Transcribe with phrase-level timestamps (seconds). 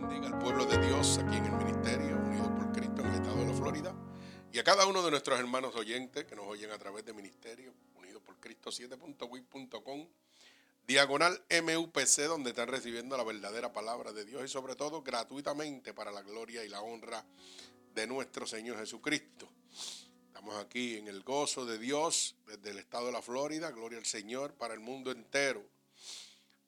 [0.00, 3.36] bendiga al pueblo de Dios aquí en el ministerio, unido por Cristo en el estado
[3.36, 3.94] de la Florida,
[4.50, 7.74] y a cada uno de nuestros hermanos oyentes que nos oyen a través de ministerio,
[7.96, 10.08] unido por Cristo 7.wit.com,
[10.86, 16.10] diagonal MUPC, donde están recibiendo la verdadera palabra de Dios y sobre todo gratuitamente para
[16.10, 17.24] la gloria y la honra
[17.94, 19.48] de nuestro Señor Jesucristo.
[20.28, 24.06] Estamos aquí en el gozo de Dios desde el estado de la Florida, gloria al
[24.06, 25.62] Señor para el mundo entero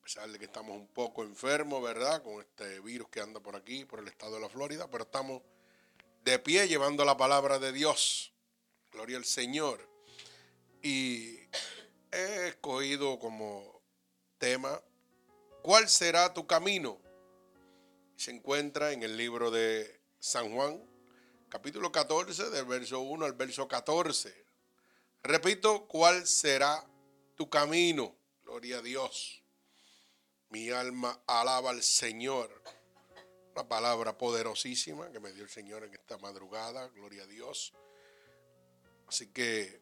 [0.03, 2.25] a pesar de que estamos un poco enfermos, ¿verdad?
[2.25, 5.43] Con este virus que anda por aquí, por el estado de la Florida, pero estamos
[6.25, 8.33] de pie llevando la palabra de Dios.
[8.91, 9.89] Gloria al Señor.
[10.83, 11.39] Y
[12.11, 13.81] he escogido como
[14.39, 14.83] tema,
[15.63, 16.99] ¿cuál será tu camino?
[18.17, 20.83] Se encuentra en el libro de San Juan,
[21.49, 24.35] capítulo 14, del verso 1 al verso 14.
[25.23, 26.85] Repito, ¿cuál será
[27.37, 28.17] tu camino?
[28.43, 29.42] Gloria a Dios.
[30.53, 32.63] Mi alma alaba al Señor.
[33.55, 36.89] Una palabra poderosísima que me dio el Señor en esta madrugada.
[36.89, 37.73] Gloria a Dios.
[39.09, 39.81] Así que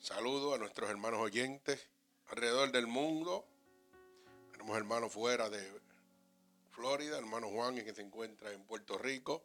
[0.00, 1.88] saludo a nuestros hermanos oyentes
[2.26, 3.46] alrededor del mundo.
[4.50, 5.82] Tenemos hermanos fuera de
[6.70, 9.44] Florida, hermano Juan que se encuentra en Puerto Rico.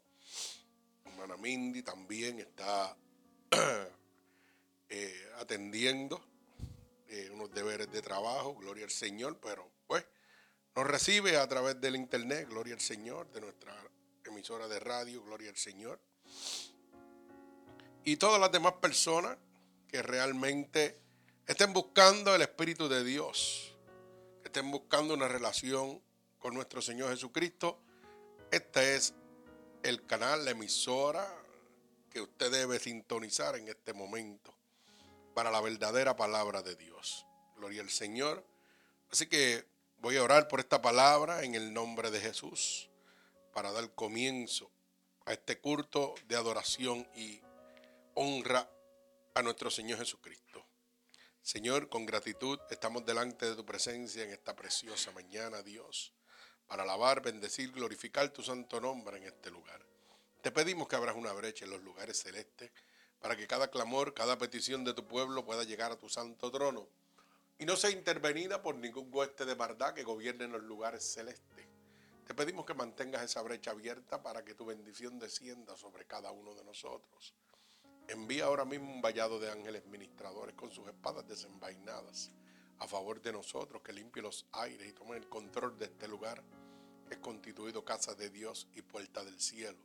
[1.05, 2.97] Hermana Mindy también está
[4.89, 6.32] eh, atendiendo
[7.53, 10.05] deberes de trabajo, gloria al Señor, pero pues
[10.75, 13.73] nos recibe a través del internet, gloria al Señor, de nuestra
[14.25, 15.99] emisora de radio, gloria al Señor.
[18.03, 19.37] Y todas las demás personas
[19.87, 20.99] que realmente
[21.45, 23.75] estén buscando el Espíritu de Dios,
[24.41, 26.01] que estén buscando una relación
[26.39, 27.79] con nuestro Señor Jesucristo,
[28.51, 29.13] este es
[29.83, 31.27] el canal, la emisora
[32.09, 34.53] que usted debe sintonizar en este momento
[35.33, 37.25] para la verdadera palabra de Dios.
[37.63, 38.45] Gloria al Señor.
[39.09, 39.63] Así que
[39.99, 42.89] voy a orar por esta palabra en el nombre de Jesús
[43.53, 44.69] para dar comienzo
[45.23, 47.39] a este culto de adoración y
[48.15, 48.69] honra
[49.33, 50.65] a nuestro Señor Jesucristo.
[51.41, 56.11] Señor, con gratitud estamos delante de tu presencia en esta preciosa mañana, Dios,
[56.67, 59.81] para alabar, bendecir, glorificar tu santo nombre en este lugar.
[60.41, 62.71] Te pedimos que abras una brecha en los lugares celestes
[63.21, 66.89] para que cada clamor, cada petición de tu pueblo pueda llegar a tu santo trono
[67.63, 71.65] y no sea intervenida por ningún hueste de maldad que gobierne en los lugares celestes.
[72.27, 76.53] Te pedimos que mantengas esa brecha abierta para que tu bendición descienda sobre cada uno
[76.55, 77.33] de nosotros.
[78.09, 82.31] Envía ahora mismo un vallado de ángeles ministradores con sus espadas desenvainadas
[82.79, 86.43] a favor de nosotros, que limpie los aires y tome el control de este lugar,
[87.07, 89.79] que es constituido casa de Dios y puerta del cielo.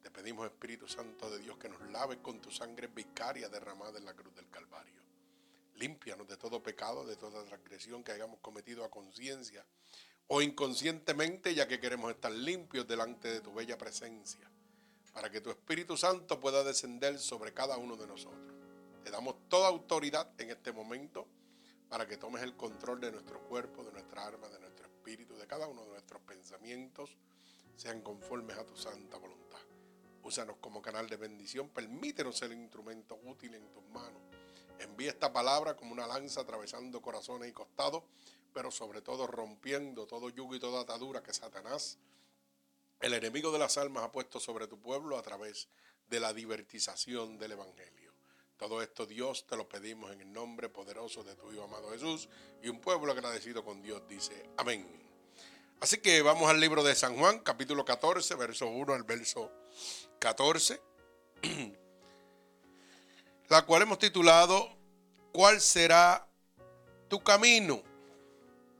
[0.00, 4.06] Te pedimos, Espíritu Santo de Dios, que nos laves con tu sangre vicaria derramada en
[4.06, 5.01] la cruz del Calvario.
[5.82, 9.66] Límpianos de todo pecado, de toda transgresión que hayamos cometido a conciencia
[10.28, 14.48] o inconscientemente, ya que queremos estar limpios delante de tu bella presencia,
[15.12, 18.54] para que tu Espíritu Santo pueda descender sobre cada uno de nosotros.
[19.02, 21.26] Te damos toda autoridad en este momento
[21.88, 25.48] para que tomes el control de nuestro cuerpo, de nuestra alma, de nuestro espíritu, de
[25.48, 27.16] cada uno de nuestros pensamientos,
[27.74, 29.58] sean conformes a tu santa voluntad.
[30.22, 31.70] Úsanos como canal de bendición.
[31.70, 34.22] Permítenos ser instrumento útil en tus manos.
[34.82, 38.02] Envía esta palabra como una lanza atravesando corazones y costados,
[38.52, 41.98] pero sobre todo rompiendo todo yugo y toda atadura que Satanás,
[43.00, 45.68] el enemigo de las almas, ha puesto sobre tu pueblo a través
[46.08, 48.12] de la divertización del Evangelio.
[48.62, 52.28] Todo esto, Dios, te lo pedimos en el nombre poderoso de tu Hijo amado Jesús.
[52.62, 54.86] Y un pueblo agradecido con Dios dice, amén.
[55.80, 59.50] Así que vamos al libro de San Juan, capítulo 14, verso 1 al verso
[60.20, 60.80] 14,
[63.52, 64.66] la cual hemos titulado
[65.30, 66.26] ¿Cuál será
[67.08, 67.82] tu camino?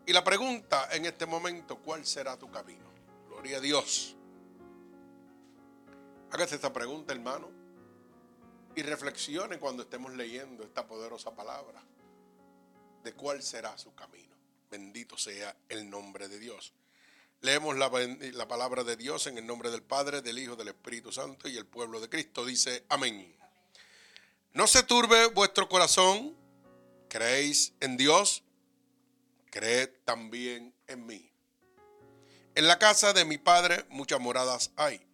[0.06, 2.90] Y la pregunta en este momento, ¿cuál será tu camino?
[3.28, 4.16] Gloria a Dios.
[6.30, 7.50] Hágase esta pregunta, hermano,
[8.74, 11.82] y reflexione cuando estemos leyendo esta poderosa palabra
[13.04, 14.34] de cuál será su camino.
[14.70, 16.72] Bendito sea el nombre de Dios.
[17.42, 21.12] Leemos la, la, palabra de Dios en el nombre del Padre, del Hijo, del Espíritu
[21.12, 22.46] Santo y el pueblo de Cristo.
[22.46, 23.41] Dice, amén.
[24.54, 26.36] No se turbe vuestro corazón.
[27.08, 28.44] Creéis en Dios.
[29.50, 31.32] Creed también en mí.
[32.54, 35.06] En la casa de mi Padre muchas moradas hay.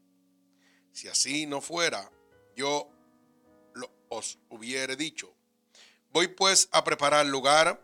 [0.92, 2.10] Si así no fuera,
[2.56, 2.90] yo
[4.08, 5.32] os hubiere dicho.
[6.10, 7.80] Voy pues a preparar lugar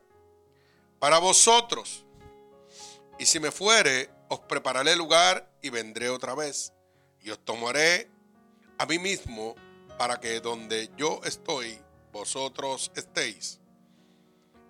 [0.99, 2.05] para vosotros.
[3.19, 6.73] Y si me fuere, os prepararé lugar y vendré otra vez.
[7.21, 8.11] Y os tomaré
[8.79, 9.55] a mí mismo
[9.99, 11.79] para que donde yo estoy,
[12.13, 13.61] vosotros estéis.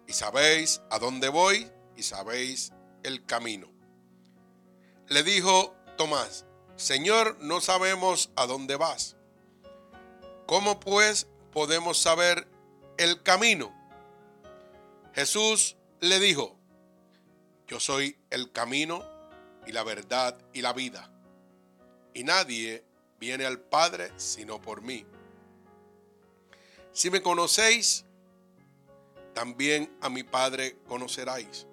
[0.07, 2.73] Y sabéis a dónde voy y sabéis
[3.03, 3.69] el camino.
[5.09, 6.45] le dijo Tomás,
[6.77, 9.17] Señor, no sabemos a dónde vas.
[10.47, 12.49] ¿Cómo pues podemos saber
[12.99, 13.73] el camino?
[15.15, 16.59] Jesús le dijo,
[17.69, 19.03] yo soy el camino
[19.67, 21.11] y la verdad y la vida.
[22.13, 22.85] Y nadie
[23.19, 25.07] viene al Padre sino por mí.
[26.95, 28.05] Si me conocéis,
[29.35, 31.67] también a mi Padre conoceráis.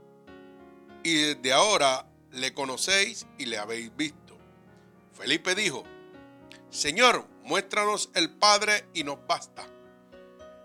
[1.04, 4.36] Y desde ahora le conocéis y le habéis visto.
[5.14, 5.84] Felipe dijo,
[6.72, 9.68] Señor, muéstranos el Padre y nos basta.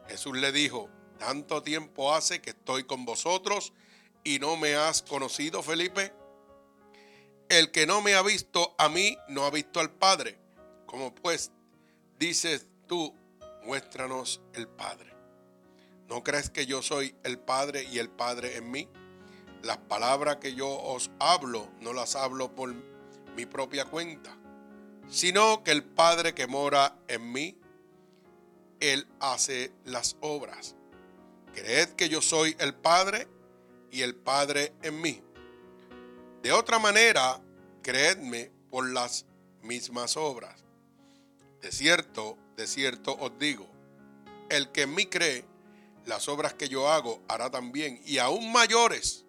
[0.08, 0.88] Jesús le dijo,
[1.19, 3.75] tanto tiempo hace que estoy con vosotros
[4.25, 6.14] y no me has conocido, Felipe.
[7.50, 10.38] El que no me ha visto a mí, no ha visto al Padre.
[10.87, 11.52] Como pues
[12.19, 13.14] dices tú,
[13.67, 15.13] muéstranos el Padre.
[16.09, 18.89] ¿No crees que yo soy el Padre y el Padre en mí?
[19.63, 22.73] Las palabras que yo os hablo no las hablo por
[23.35, 24.37] mi propia cuenta,
[25.09, 27.59] sino que el Padre que mora en mí,
[28.79, 30.77] Él hace las obras.
[31.53, 33.27] Creed que yo soy el Padre
[33.91, 35.23] y el Padre en mí.
[36.43, 37.41] De otra manera,
[37.83, 39.27] creedme por las
[39.62, 40.66] mismas obras.
[41.67, 43.67] De cierto, de cierto os digo,
[44.51, 45.45] el que en mí cree,
[46.05, 49.25] las obras que yo hago hará también, y aún mayores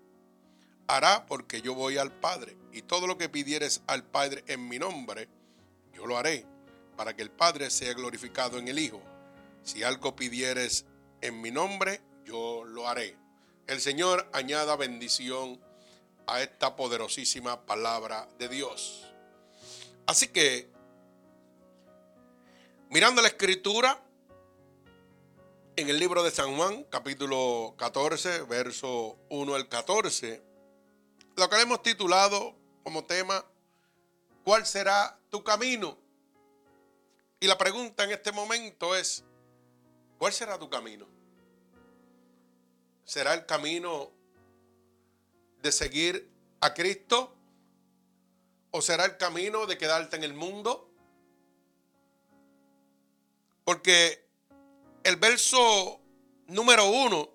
[0.85, 2.55] hará porque yo voy al Padre.
[2.71, 5.27] Y todo lo que pidieres al Padre en mi nombre,
[5.93, 6.45] yo lo haré,
[6.95, 9.01] para que el Padre sea glorificado en el Hijo.
[9.63, 10.85] Si algo pidieres
[11.21, 13.17] en mi nombre, yo lo haré.
[13.65, 15.59] El Señor añada bendición
[16.27, 19.07] a esta poderosísima palabra de Dios.
[20.05, 20.76] Así que,
[22.89, 24.01] mirando la escritura,
[25.75, 30.41] en el libro de San Juan, capítulo 14, verso 1 al 14,
[31.35, 33.45] lo que hemos titulado como tema,
[34.43, 35.97] ¿cuál será tu camino?
[37.39, 39.23] Y la pregunta en este momento es,
[40.17, 41.07] ¿cuál será tu camino?
[43.03, 44.11] ¿Será el camino
[45.61, 46.27] de seguir
[46.61, 47.35] a Cristo?
[48.71, 50.86] ¿O será el camino de quedarte en el mundo?
[53.67, 54.25] Porque
[55.03, 55.99] el verso
[56.45, 57.29] número uno,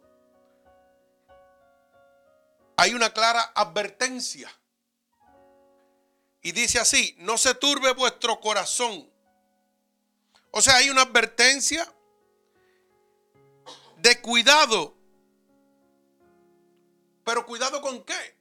[2.79, 4.51] hay una clara advertencia.
[6.41, 9.13] Y dice así, no se turbe vuestro corazón.
[10.53, 11.87] O sea, hay una advertencia
[13.99, 14.97] de cuidado.
[17.27, 18.39] Pero cuidado con qué?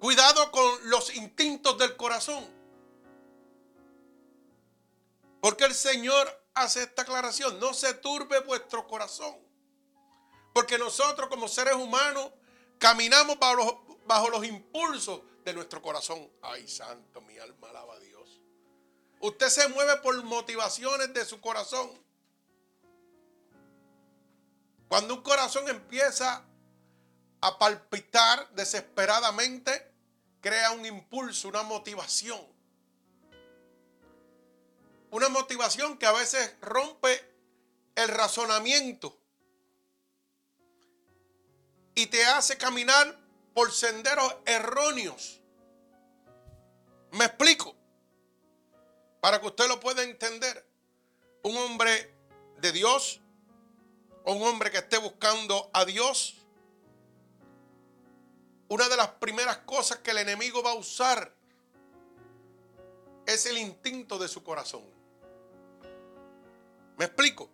[0.00, 2.57] Cuidado con los instintos del corazón.
[5.48, 9.34] Porque el Señor hace esta aclaración, no se turbe vuestro corazón.
[10.52, 12.30] Porque nosotros como seres humanos
[12.76, 16.30] caminamos bajo los, impulsos de nuestro corazón.
[16.42, 18.42] Ay, santo, mi alma alaba a Dios.
[19.20, 21.98] Usted se mueve por motivaciones de su corazón.
[24.86, 26.44] Cuando un corazón empieza
[27.40, 29.94] a palpitar desesperadamente,
[30.42, 32.57] crea un impulso, una motivación.
[35.10, 37.24] Una motivación que a veces rompe
[37.94, 39.18] el razonamiento
[41.94, 43.18] y te hace caminar
[43.54, 45.40] por senderos erróneos.
[47.12, 47.74] Me explico.
[49.20, 50.64] Para que usted lo pueda entender.
[51.42, 52.14] Un hombre
[52.58, 53.20] de Dios
[54.34, 56.36] un hombre que esté buscando a Dios.
[58.68, 61.34] Una de las primeras cosas que el enemigo va a usar
[63.26, 64.97] es el instinto de su corazón.
[66.98, 67.48] ¿Me explico?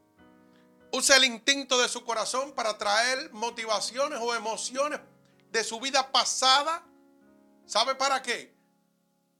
[0.91, 5.01] Usa el instinto de su corazón para traer motivaciones o emociones
[5.51, 6.83] de su vida pasada.
[7.67, 8.55] ¿Sabe para qué?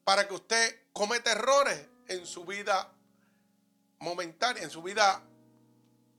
[0.05, 2.93] Para que usted cometa errores en su vida
[4.01, 5.23] momentánea, en su vida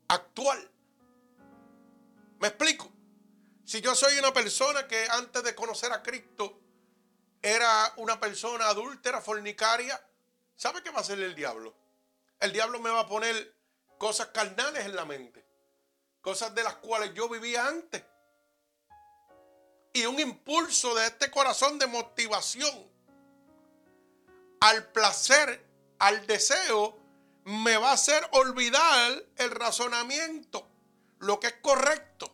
[0.08, 0.72] actual.
[2.40, 2.92] ¿Me explico?
[3.66, 6.60] Si yo soy una persona que antes de conocer a Cristo
[7.40, 10.04] era una persona adúltera, fornicaria,
[10.56, 11.76] ¿sabe qué va a hacer el diablo?
[12.40, 13.55] El diablo me va a poner
[13.98, 15.46] cosas carnales en la mente,
[16.22, 18.04] cosas de las cuales yo vivía antes.
[19.94, 22.90] Y un impulso de este corazón de motivación
[24.60, 25.64] al placer,
[26.00, 26.98] al deseo,
[27.46, 30.68] me va a hacer olvidar el razonamiento,
[31.20, 32.34] lo que es correcto.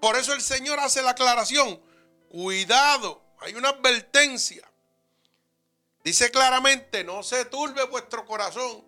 [0.00, 1.80] Por eso el Señor hace la aclaración,
[2.28, 4.68] cuidado, hay una advertencia.
[6.04, 8.84] Dice claramente, no se turbe vuestro corazón.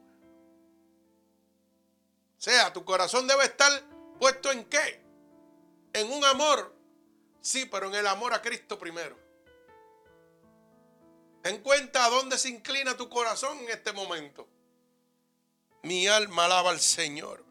[2.38, 3.70] O sea, tu corazón debe estar
[4.18, 5.02] puesto en qué?
[5.92, 6.74] En un amor
[7.44, 9.18] Sí, pero en el amor a Cristo primero.
[11.42, 14.48] Ten cuenta a dónde se inclina tu corazón en este momento.
[15.82, 17.44] Mi alma alaba al Señor.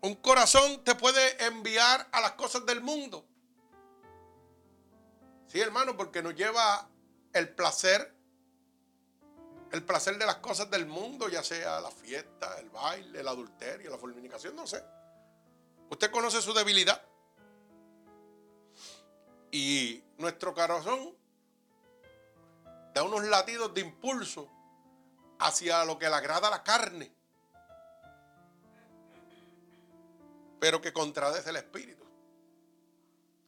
[0.00, 3.26] Un corazón te puede enviar a las cosas del mundo.
[5.48, 6.88] Sí, hermano, porque nos lleva
[7.32, 8.13] el placer,
[9.74, 13.90] el placer de las cosas del mundo, ya sea la fiesta, el baile, el adulterio,
[13.90, 14.80] la fornicación, no sé.
[15.90, 17.02] Usted conoce su debilidad.
[19.50, 21.16] Y nuestro corazón
[22.94, 24.48] da unos latidos de impulso
[25.40, 27.12] hacia lo que le agrada a la carne,
[30.60, 32.06] pero que contradice el espíritu,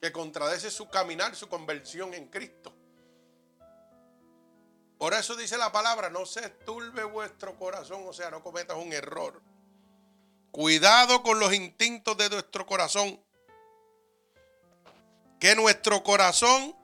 [0.00, 2.75] que contradice su caminar, su conversión en Cristo.
[4.98, 8.92] Por eso dice la palabra, no se esturbe vuestro corazón, o sea, no cometas un
[8.92, 9.42] error.
[10.50, 13.20] Cuidado con los instintos de nuestro corazón
[15.38, 16.74] que nuestro corazón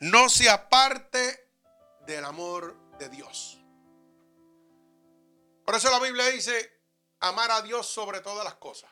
[0.00, 1.48] no se aparte
[2.06, 3.58] del amor de Dios.
[5.64, 6.80] Por eso la Biblia dice,
[7.20, 8.90] amar a Dios sobre todas las cosas.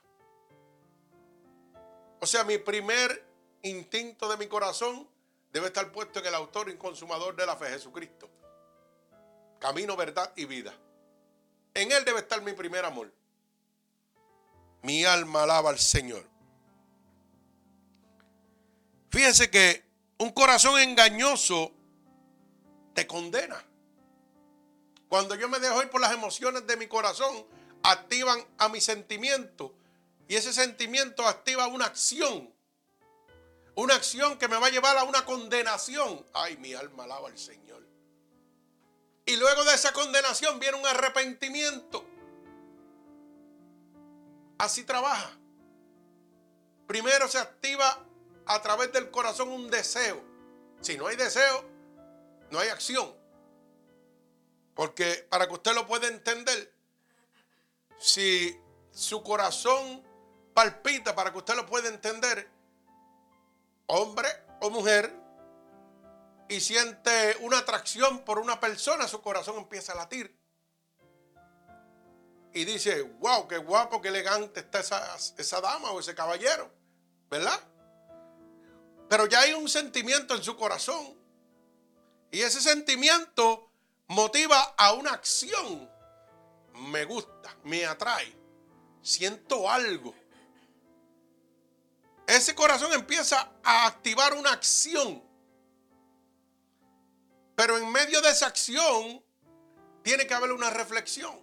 [2.21, 3.26] O sea, mi primer
[3.62, 5.09] instinto de mi corazón
[5.52, 8.28] debe estar puesto en el autor y consumador de la fe, Jesucristo.
[9.59, 10.75] Camino, verdad y vida.
[11.75, 13.12] En Él debe estar mi primer amor.
[14.83, 16.25] Mi alma alaba al Señor.
[19.11, 19.85] Fíjense que
[20.19, 21.73] un corazón engañoso
[22.95, 23.64] te condena.
[25.09, 27.47] Cuando yo me dejo ir por las emociones de mi corazón,
[27.83, 29.75] activan a mi sentimiento.
[30.28, 32.52] Y ese sentimiento activa una acción.
[33.78, 36.26] Una acción que me va a llevar a una condenación.
[36.35, 37.87] Ay, mi alma alaba al Señor.
[39.25, 42.04] Y luego de esa condenación viene un arrepentimiento.
[44.58, 45.30] Así trabaja.
[46.88, 48.04] Primero se activa
[48.47, 50.25] a través del corazón un deseo.
[50.80, 51.64] Si no hay deseo,
[52.50, 53.14] no hay acción.
[54.75, 56.75] Porque para que usted lo pueda entender,
[57.97, 58.58] si
[58.90, 60.02] su corazón
[60.52, 62.58] palpita, para que usted lo pueda entender,
[63.88, 64.28] hombre
[64.61, 65.12] o mujer,
[66.49, 70.35] y siente una atracción por una persona, su corazón empieza a latir.
[72.54, 76.73] Y dice, wow, qué guapo, qué elegante está esa, esa dama o ese caballero,
[77.28, 77.61] ¿verdad?
[79.09, 81.18] Pero ya hay un sentimiento en su corazón.
[82.30, 83.71] Y ese sentimiento
[84.07, 85.90] motiva a una acción.
[86.75, 88.35] Me gusta, me atrae.
[89.02, 90.14] Siento algo.
[92.28, 95.25] Ese corazón empieza a activar una acción.
[97.56, 99.25] Pero en medio de esa acción
[100.02, 101.40] tiene que haber una reflexión.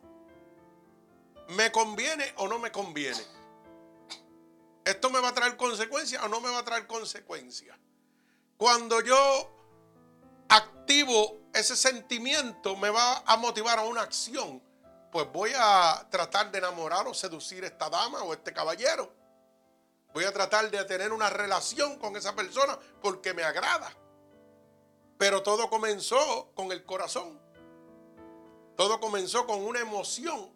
[1.49, 3.23] ¿Me conviene o no me conviene?
[4.85, 7.75] ¿Esto me va a traer consecuencias o no me va a traer consecuencias?
[8.55, 9.51] Cuando yo
[10.49, 14.61] activo ese sentimiento, me va a motivar a una acción.
[15.11, 19.24] Pues voy a tratar de enamorar o seducir a esta dama o este caballero.
[20.15, 23.91] Voy a tratar de tener una relación con esa persona porque me agrada.
[25.17, 27.37] Pero todo comenzó con el corazón.
[28.77, 30.53] Todo comenzó con una emoción.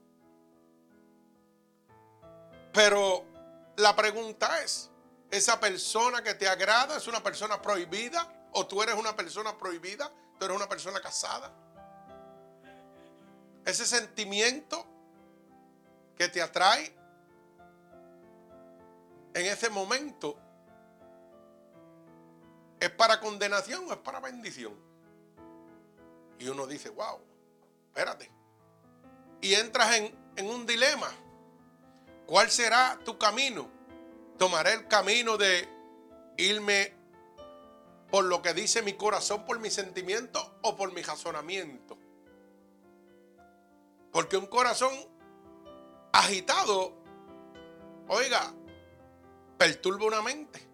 [2.72, 3.25] Pero
[3.75, 4.89] la pregunta es,
[5.30, 8.48] ¿esa persona que te agrada es una persona prohibida?
[8.54, 10.10] ¿O tú eres una persona prohibida?
[10.39, 11.54] ¿Tú eres una persona casada?
[13.66, 14.86] Ese sentimiento
[16.16, 16.98] que te atrae
[19.33, 20.38] en ese momento
[22.79, 24.74] es para condenación o es para bendición.
[26.39, 27.19] Y uno dice, wow,
[27.88, 28.31] espérate.
[29.41, 31.12] Y entras en, en un dilema.
[32.25, 33.69] ¿Cuál será tu camino?
[34.38, 35.67] ¿Tomaré el camino de
[36.38, 36.93] irme
[38.09, 41.98] por lo que dice mi corazón, por mi sentimiento o por mi razonamiento?
[44.12, 44.93] Porque un corazón
[46.13, 46.93] agitado,
[48.07, 48.53] oiga,
[49.60, 50.66] perturba una mente.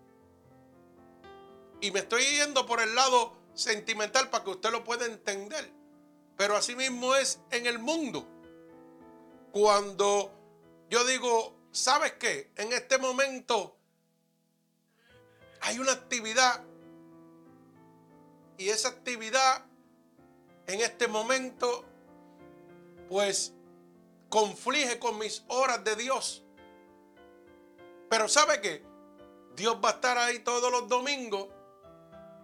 [1.82, 5.70] Y me estoy yendo por el lado sentimental para que usted lo pueda entender.
[6.38, 8.28] Pero así mismo es en el mundo.
[9.52, 10.32] Cuando
[10.90, 12.52] yo digo, ¿sabes qué?
[12.58, 13.76] En este momento
[15.62, 16.64] hay una actividad
[18.58, 19.66] y esa actividad
[20.68, 21.84] en este momento
[23.10, 23.54] pues
[24.30, 26.45] conflige con mis horas de Dios.
[28.10, 28.86] Pero ¿sabe qué?
[29.56, 31.48] Dios va a estar ahí todos los domingos,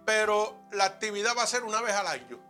[0.04, 2.40] pero la actividad va a ser una vez al año.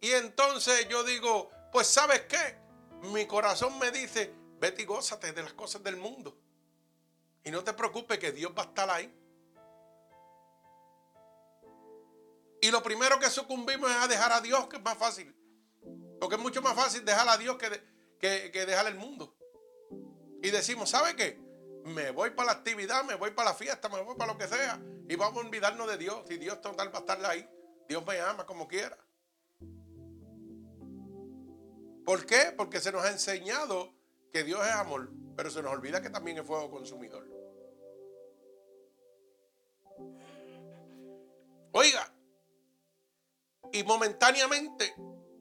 [0.00, 2.58] Y entonces yo digo, pues ¿sabes qué?
[3.12, 6.36] Mi corazón me dice, vete y gózate de las cosas del mundo.
[7.44, 9.12] Y no te preocupes que Dios va a estar ahí.
[12.62, 15.36] Y lo primero que sucumbimos es a dejar a Dios, que es más fácil.
[16.18, 19.36] Porque es mucho más fácil dejar a Dios que, que, dejar el mundo.
[20.42, 21.38] Y decimos, ¿sabe qué?
[21.84, 24.48] Me voy para la actividad, me voy para la fiesta, me voy para lo que
[24.48, 24.80] sea.
[25.06, 26.24] Y vamos a olvidarnos de Dios.
[26.30, 27.46] Y Dios total va a estar ahí.
[27.86, 28.96] Dios me ama como quiera.
[32.04, 32.54] ¿Por qué?
[32.56, 33.94] Porque se nos ha enseñado
[34.32, 37.26] que Dios es amor, pero se nos olvida que también es fuego consumidor.
[41.72, 42.14] Oiga,
[43.72, 44.94] y momentáneamente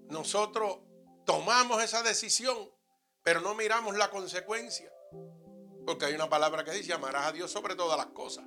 [0.10, 0.80] nosotros
[1.26, 2.70] tomamos esa decisión,
[3.22, 4.92] pero no miramos la consecuencia.
[5.86, 8.46] Porque hay una palabra que dice, amarás a Dios sobre todas las cosas.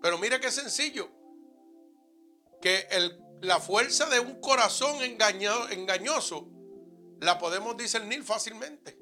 [0.00, 1.10] Pero mire qué sencillo,
[2.60, 2.86] que
[3.40, 6.48] la fuerza de un corazón engañoso
[7.20, 8.98] la podemos discernir fácilmente.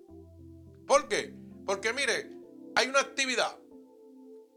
[0.87, 1.35] ¿Por qué?
[1.67, 2.31] Porque mire,
[2.75, 3.57] hay una actividad,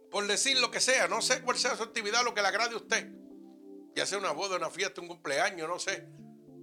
[0.10, 2.74] por decir lo que sea, no sé cuál sea su actividad, lo que le agrade
[2.74, 3.12] a usted.
[3.96, 6.08] Ya sea una boda, una fiesta, un cumpleaños, no sé,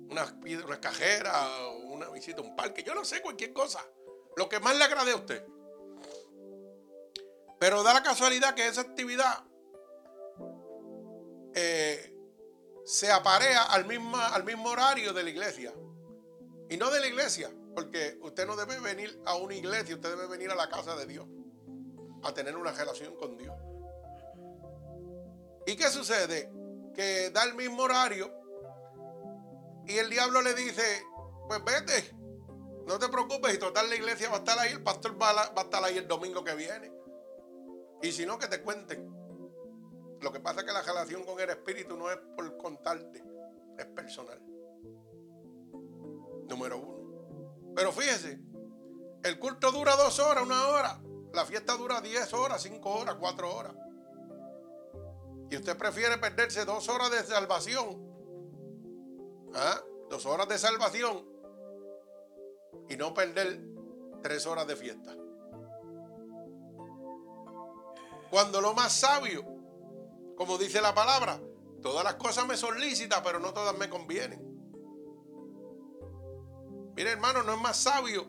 [0.08, 1.49] una, una cajera,
[1.84, 3.84] una visita a un parque, yo no sé, cualquier cosa.
[4.37, 5.46] Lo que más le agrade a usted.
[7.62, 9.45] Pero da la casualidad que esa actividad
[11.54, 12.12] eh,
[12.85, 15.73] se aparea al al mismo horario de la iglesia.
[16.69, 20.26] Y no de la iglesia, porque usted no debe venir a una iglesia, usted debe
[20.26, 21.25] venir a la casa de Dios,
[22.25, 23.54] a tener una relación con Dios.
[25.64, 26.51] ¿Y qué sucede?
[26.96, 28.29] Que da el mismo horario
[29.87, 31.05] y el diablo le dice,
[31.46, 32.12] pues vete,
[32.88, 35.61] no te preocupes, y total la iglesia va a estar ahí, el pastor va a,
[35.61, 37.01] estar ahí el domingo que viene.
[38.02, 39.10] Y si no, que te cuenten.
[40.20, 43.24] Lo que pasa es que la relación con el Espíritu no es por contarte,
[43.78, 44.40] es personal
[46.52, 47.72] número uno.
[47.74, 48.38] Pero fíjese,
[49.24, 51.00] el culto dura dos horas, una hora.
[51.32, 53.74] La fiesta dura diez horas, cinco horas, cuatro horas.
[55.50, 58.10] Y usted prefiere perderse dos horas de salvación.
[59.54, 59.80] ¿Ah?
[60.10, 61.26] Dos horas de salvación.
[62.88, 63.60] Y no perder
[64.22, 65.16] tres horas de fiesta.
[68.33, 69.45] Cuando lo más sabio,
[70.38, 71.38] como dice la palabra,
[71.83, 74.40] todas las cosas me son lícitas, pero no todas me convienen.
[76.97, 78.27] Mire, hermano, no es más sabio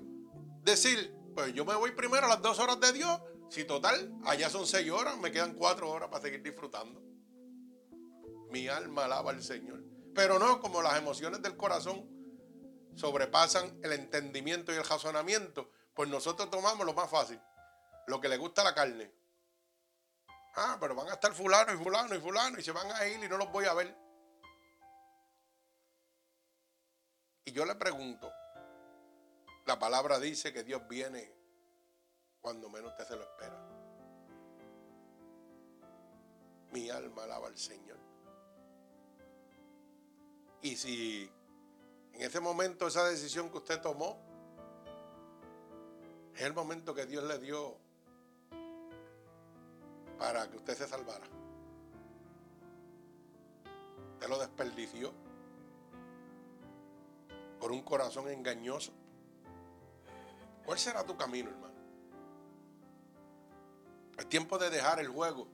[0.62, 3.18] decir, pues yo me voy primero a las dos horas de Dios.
[3.50, 7.02] Si total, allá son seis horas, me quedan cuatro horas para seguir disfrutando.
[8.50, 9.86] Mi alma alaba al Señor.
[10.13, 12.06] Pero no, como las emociones del corazón
[12.96, 17.39] sobrepasan el entendimiento y el razonamiento, pues nosotros tomamos lo más fácil,
[18.08, 19.22] lo que le gusta a la carne.
[20.56, 23.24] Ah, pero van a estar fulano y fulano y fulano y se van a ir
[23.24, 23.96] y no los voy a ver.
[27.46, 28.32] Y yo le pregunto,
[29.66, 31.34] la palabra dice que Dios viene
[32.39, 33.58] cuando menos usted se lo espera.
[36.72, 37.98] Mi alma alaba al Señor.
[40.62, 41.30] Y si
[42.13, 44.18] en ese momento esa decisión que usted tomó
[46.36, 47.83] es el momento que Dios le dio
[50.17, 51.26] para que usted se salvara.
[54.13, 55.12] Usted lo desperdició
[57.60, 58.91] por un corazón engañoso.
[60.65, 61.73] ¿Cuál será tu camino, hermano?
[64.17, 65.47] Es tiempo de dejar el juego.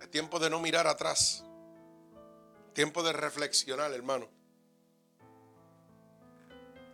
[0.00, 1.44] Es tiempo de no mirar atrás.
[2.72, 4.28] Tiempo de reflexionar, hermano.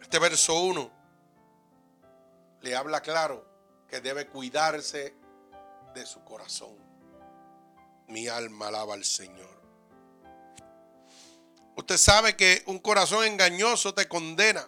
[0.00, 0.90] Este verso 1
[2.60, 3.44] le habla claro
[3.88, 5.14] que debe cuidarse
[5.94, 6.76] de su corazón.
[8.08, 9.60] Mi alma alaba al Señor.
[11.76, 14.66] Usted sabe que un corazón engañoso te condena.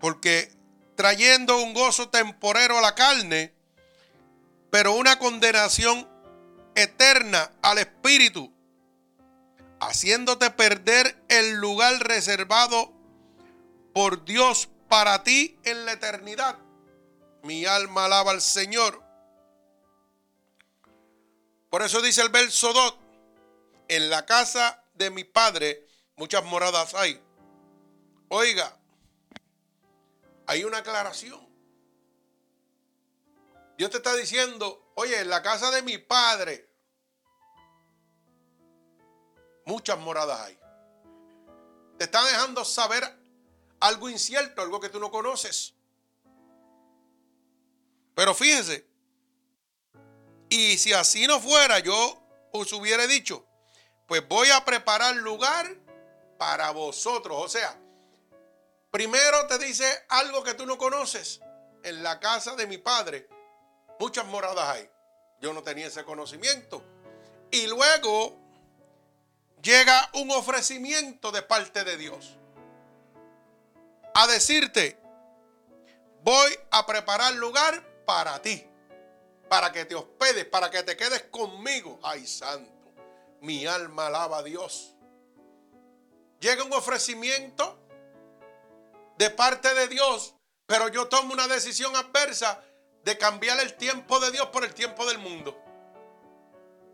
[0.00, 0.52] Porque
[0.96, 3.54] trayendo un gozo temporero a la carne,
[4.70, 6.08] pero una condenación
[6.74, 8.52] eterna al espíritu,
[9.80, 12.92] haciéndote perder el lugar reservado
[13.94, 16.58] por Dios para ti en la eternidad.
[17.42, 19.05] Mi alma alaba al Señor.
[21.70, 22.94] Por eso dice el verso 2,
[23.88, 27.20] en la casa de mi padre muchas moradas hay.
[28.28, 28.76] Oiga,
[30.46, 31.46] hay una aclaración.
[33.76, 36.68] Dios te está diciendo, oye, en la casa de mi padre
[39.66, 40.58] muchas moradas hay.
[41.98, 43.04] Te está dejando saber
[43.80, 45.74] algo incierto, algo que tú no conoces.
[48.14, 48.86] Pero fíjense,
[50.48, 53.46] y si así no fuera, yo os hubiera dicho,
[54.06, 55.74] pues voy a preparar lugar
[56.38, 57.36] para vosotros.
[57.40, 57.78] O sea,
[58.96, 61.40] Primero te dice algo que tú no conoces.
[61.82, 63.28] En la casa de mi padre
[64.00, 64.88] muchas moradas hay.
[65.38, 66.82] Yo no tenía ese conocimiento.
[67.50, 68.34] Y luego
[69.60, 72.38] llega un ofrecimiento de parte de Dios.
[74.14, 74.98] A decirte,
[76.22, 78.66] voy a preparar lugar para ti,
[79.48, 81.98] para que te hospedes, para que te quedes conmigo.
[82.02, 82.92] Ay, santo,
[83.40, 84.94] mi alma alaba a Dios.
[86.40, 87.78] Llega un ofrecimiento
[89.16, 90.34] de parte de Dios,
[90.66, 92.62] pero yo tomo una decisión adversa
[93.04, 95.56] de cambiar el tiempo de Dios por el tiempo del mundo.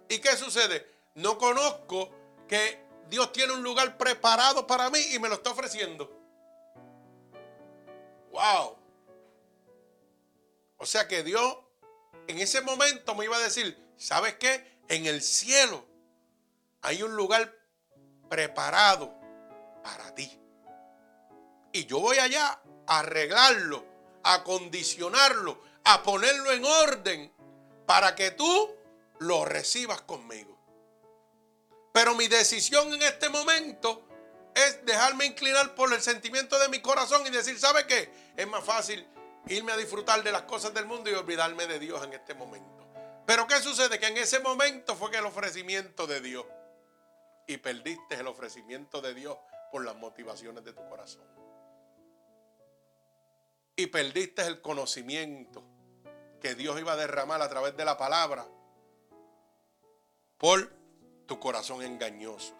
[0.08, 0.86] ¿Y qué sucede?
[1.14, 2.10] No conozco
[2.46, 6.10] que Dios tiene un lugar preparado para mí y me lo está ofreciendo.
[8.30, 8.76] Wow.
[10.76, 11.56] O sea que Dios
[12.26, 14.80] en ese momento me iba a decir, ¿sabes qué?
[14.88, 15.84] En el cielo
[16.82, 17.54] hay un lugar
[18.28, 19.14] preparado
[19.82, 20.38] para ti.
[21.72, 23.84] Y yo voy allá a arreglarlo,
[24.24, 27.32] a condicionarlo, a ponerlo en orden
[27.86, 28.74] para que tú
[29.18, 30.58] lo recibas conmigo.
[31.92, 34.06] Pero mi decisión en este momento
[34.54, 38.32] es dejarme inclinar por el sentimiento de mi corazón y decir, ¿sabe qué?
[38.36, 39.06] Es más fácil
[39.48, 42.86] irme a disfrutar de las cosas del mundo y olvidarme de Dios en este momento.
[43.26, 43.98] Pero ¿qué sucede?
[43.98, 46.44] Que en ese momento fue que el ofrecimiento de Dios
[47.46, 49.36] y perdiste el ofrecimiento de Dios
[49.70, 51.26] por las motivaciones de tu corazón.
[53.76, 55.64] Y perdiste el conocimiento
[56.40, 58.46] que Dios iba a derramar a través de la palabra
[60.36, 60.72] por
[61.26, 62.54] tu corazón engañoso.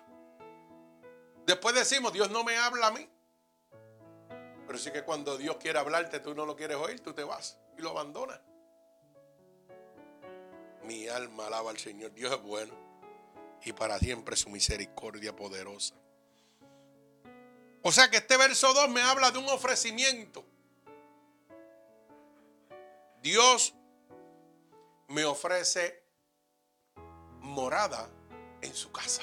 [1.45, 3.09] Después decimos, Dios no me habla a mí.
[4.72, 7.58] Pero sí que cuando Dios quiere hablarte, tú no lo quieres oír, tú te vas
[7.76, 8.40] y lo abandonas.
[10.85, 12.14] Mi alma alaba al Señor.
[12.14, 12.72] Dios es bueno
[13.62, 15.94] y para siempre su misericordia poderosa.
[17.82, 20.42] O sea que este verso 2 me habla de un ofrecimiento.
[23.20, 23.74] Dios
[25.08, 26.02] me ofrece
[27.40, 28.08] morada
[28.62, 29.20] en su casa.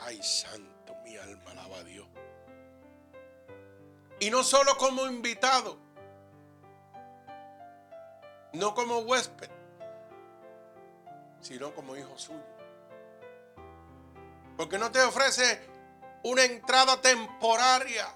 [0.00, 2.13] Ay, santo, mi alma alaba a Dios.
[4.20, 5.78] Y no solo como invitado,
[8.52, 9.50] no como huésped,
[11.40, 12.40] sino como hijo suyo.
[14.56, 15.68] Porque no te ofrece
[16.22, 18.08] una entrada temporaria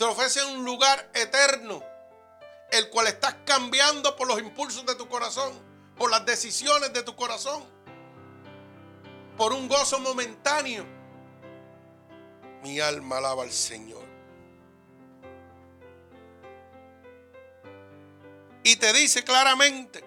[0.00, 1.84] te ofrece un lugar eterno,
[2.70, 5.52] el cual estás cambiando por los impulsos de tu corazón,
[5.98, 7.62] por las decisiones de tu corazón,
[9.36, 10.86] por un gozo momentáneo.
[12.62, 14.04] Mi alma alaba al Señor.
[18.62, 20.04] Y te dice claramente,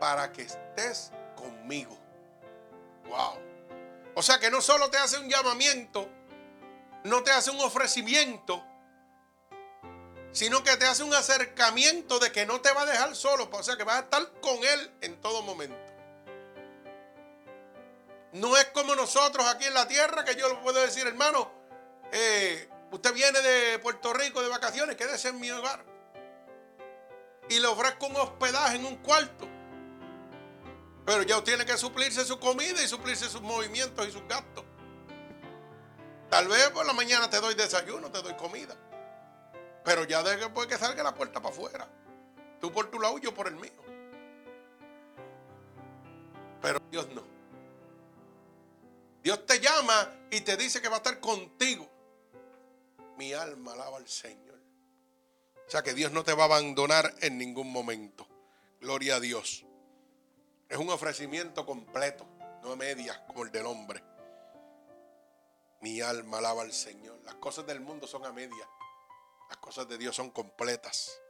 [0.00, 1.96] para que estés conmigo.
[3.06, 3.38] Wow.
[4.14, 6.08] O sea que no solo te hace un llamamiento,
[7.04, 8.64] no te hace un ofrecimiento,
[10.32, 13.62] sino que te hace un acercamiento de que no te va a dejar solo, o
[13.62, 15.85] sea que vas a estar con Él en todo momento.
[18.36, 21.50] No es como nosotros aquí en la tierra que yo le puedo decir, hermano,
[22.12, 25.82] eh, usted viene de Puerto Rico de vacaciones, quédese en mi hogar.
[27.48, 29.48] Y le ofrezco un hospedaje en un cuarto.
[31.06, 34.64] Pero ya tiene que suplirse su comida y suplirse sus movimientos y sus gastos.
[36.28, 38.76] Tal vez por la mañana te doy desayuno, te doy comida.
[39.82, 41.88] Pero ya después que salga la puerta para afuera.
[42.60, 43.82] Tú por tu lado, yo por el mío.
[46.60, 47.35] Pero Dios no.
[49.26, 51.90] Dios te llama y te dice que va a estar contigo.
[53.16, 54.56] Mi alma alaba al Señor.
[55.66, 58.28] O sea que Dios no te va a abandonar en ningún momento.
[58.80, 59.64] Gloria a Dios.
[60.68, 62.24] Es un ofrecimiento completo,
[62.62, 64.00] no medias como el del hombre.
[65.80, 67.18] Mi alma alaba al Señor.
[67.24, 68.68] Las cosas del mundo son a media.
[69.48, 71.20] Las cosas de Dios son completas.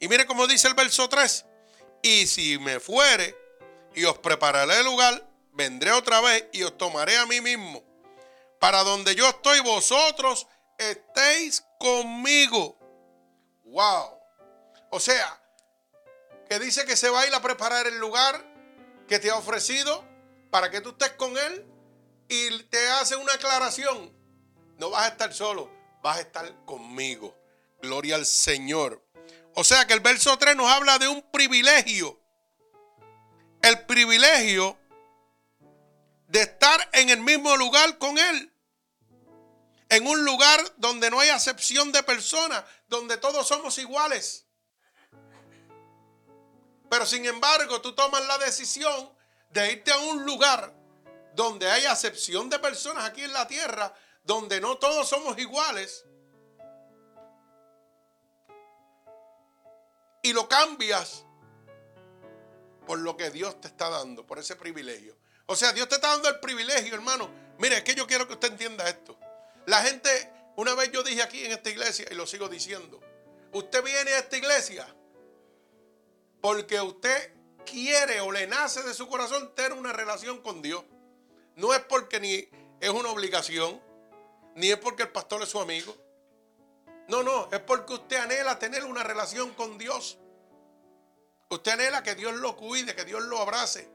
[0.00, 1.46] Y mire cómo dice el verso 3.
[2.02, 3.36] Y si me fuere
[3.94, 7.82] y os prepararé el lugar, vendré otra vez y os tomaré a mí mismo.
[8.60, 10.46] Para donde yo estoy, vosotros
[10.78, 12.78] estéis conmigo.
[13.64, 14.18] Wow.
[14.90, 15.42] O sea,
[16.48, 18.44] que dice que se va a ir a preparar el lugar
[19.08, 20.04] que te ha ofrecido
[20.50, 21.66] para que tú estés con él
[22.28, 24.14] y te hace una aclaración.
[24.78, 25.70] No vas a estar solo,
[26.02, 27.34] vas a estar conmigo.
[27.80, 29.02] Gloria al Señor.
[29.54, 32.20] O sea que el verso 3 nos habla de un privilegio.
[33.62, 34.78] El privilegio
[36.28, 38.52] de estar en el mismo lugar con Él.
[39.88, 44.46] En un lugar donde no hay acepción de personas, donde todos somos iguales.
[46.90, 49.12] Pero sin embargo, tú tomas la decisión
[49.50, 50.74] de irte a un lugar
[51.34, 56.04] donde hay acepción de personas aquí en la tierra, donde no todos somos iguales.
[60.26, 61.24] y lo cambias
[62.84, 65.16] por lo que Dios te está dando, por ese privilegio.
[65.46, 67.30] O sea, Dios te está dando el privilegio, hermano.
[67.58, 69.18] Mire, es que yo quiero que usted entienda esto.
[69.66, 70.10] La gente,
[70.56, 73.00] una vez yo dije aquí en esta iglesia y lo sigo diciendo,
[73.52, 74.86] usted viene a esta iglesia
[76.40, 80.84] porque usted quiere o le nace de su corazón tener una relación con Dios.
[81.56, 82.48] No es porque ni
[82.80, 83.80] es una obligación,
[84.54, 85.96] ni es porque el pastor es su amigo.
[87.08, 90.18] No, no, es porque usted anhela tener una relación con Dios.
[91.48, 93.88] Usted anhela que Dios lo cuide, que Dios lo abrace,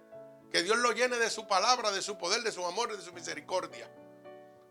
[0.52, 3.04] que Dios lo llene de su palabra, de su poder, de su amor y de
[3.04, 3.90] su misericordia.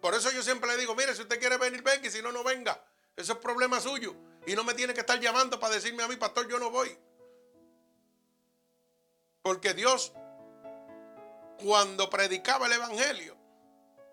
[0.00, 2.32] Por eso yo siempre le digo, mire, si usted quiere venir, venga, y si no,
[2.32, 2.82] no venga.
[3.16, 4.14] Eso es problema suyo.
[4.46, 6.96] Y no me tiene que estar llamando para decirme a mí, pastor, yo no voy.
[9.42, 10.12] Porque Dios,
[11.62, 13.36] cuando predicaba el Evangelio,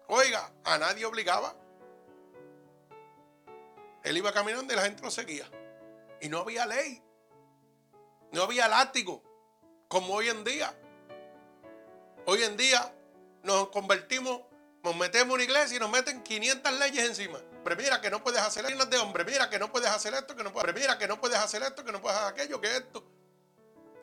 [0.08, 1.56] oiga, a nadie obligaba.
[4.04, 5.50] Él iba caminando y la gente lo seguía.
[6.22, 7.04] Y no había ley.
[8.32, 9.24] No había látigo,
[9.88, 10.74] como hoy en día.
[12.30, 12.94] Hoy en día
[13.44, 14.42] nos convertimos,
[14.84, 17.40] nos metemos en una iglesia y nos meten 500 leyes encima.
[17.64, 20.36] Pero mira que no puedes hacer esto de hombre, mira que no puedes hacer esto,
[20.36, 22.76] que no puedes, mira que no puedes hacer esto, que no puedes hacer aquello, que
[22.76, 23.02] esto.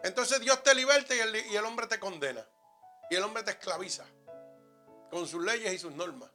[0.02, 2.42] Entonces Dios te liberta y el, y el hombre te condena.
[3.10, 4.06] Y el hombre te esclaviza
[5.10, 6.30] con sus leyes y sus normas.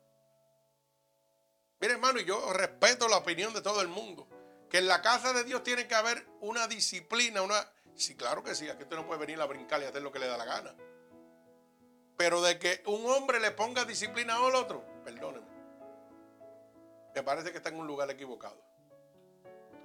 [1.80, 4.28] Mire, hermano, yo respeto la opinión de todo el mundo.
[4.70, 8.54] Que en la casa de Dios tiene que haber una disciplina, una, Sí, claro que
[8.54, 10.46] sí, aquí usted no puede venir a brincar y hacer lo que le da la
[10.46, 10.74] gana.
[12.20, 15.48] Pero de que un hombre le ponga disciplina al otro, perdóneme.
[17.16, 18.62] Me parece que está en un lugar equivocado.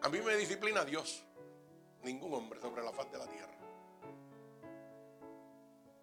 [0.02, 1.22] A mí me disciplina Dios,
[2.02, 3.54] ningún hombre sobre la faz de la tierra.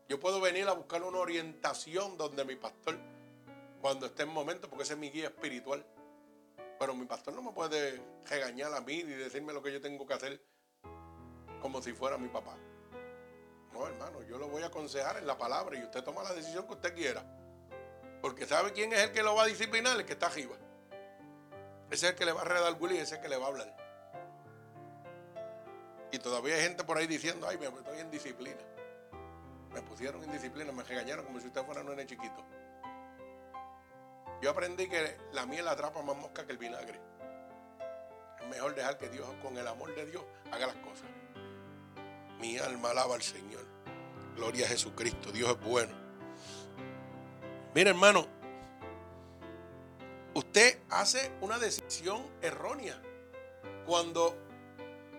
[0.08, 2.98] Yo puedo venir a buscar una orientación donde mi pastor,
[3.82, 5.86] cuando esté en momento, porque ese es mi guía espiritual.
[6.80, 10.08] Pero mi pastor no me puede regañar a mí y decirme lo que yo tengo
[10.08, 10.42] que hacer
[11.62, 12.56] como si fuera mi papá.
[13.74, 16.66] No, hermano, yo lo voy a aconsejar en la palabra y usted toma la decisión
[16.68, 17.24] que usted quiera.
[18.22, 20.56] Porque sabe quién es el que lo va a disciplinar, el que está arriba.
[21.90, 23.46] Ese es el que le va a redarguir y ese es el que le va
[23.46, 23.76] a hablar.
[26.12, 28.62] Y todavía hay gente por ahí diciendo, ay, me estoy en disciplina.
[29.74, 32.44] Me pusieron en disciplina, me regañaron como si usted fuera un nene chiquito.
[34.42, 37.00] Yo aprendí que la miel atrapa más mosca que el vinagre.
[38.42, 41.08] Es mejor dejar que Dios, con el amor de Dios, haga las cosas.
[42.42, 43.64] Mi alma alaba al Señor.
[44.36, 45.32] Gloria a Jesucristo.
[45.32, 45.94] Dios es bueno.
[47.76, 48.28] Mira, hermano.
[50.34, 53.00] Usted hace una decisión errónea
[53.86, 54.36] cuando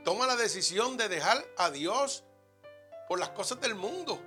[0.04, 2.24] toma la decisión de dejar a Dios
[3.08, 4.20] por las cosas del mundo.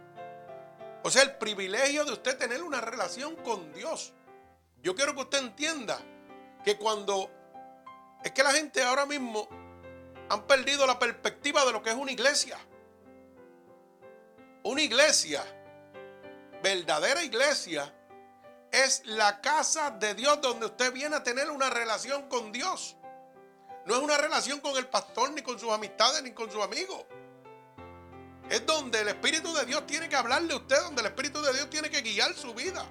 [1.03, 4.13] O sea, el privilegio de usted tener una relación con Dios.
[4.81, 5.99] Yo quiero que usted entienda
[6.63, 7.29] que cuando
[8.23, 9.49] es que la gente ahora mismo
[10.29, 12.57] han perdido la perspectiva de lo que es una iglesia.
[14.65, 15.45] Una iglesia,
[16.63, 17.93] verdadera iglesia,
[18.71, 22.95] es la casa de Dios donde usted viene a tener una relación con Dios.
[23.85, 27.05] No es una relación con el pastor, ni con sus amistades, ni con sus amigos.
[28.49, 31.53] Es donde el Espíritu de Dios tiene que hablarle a usted, donde el Espíritu de
[31.53, 32.83] Dios tiene que guiar su vida.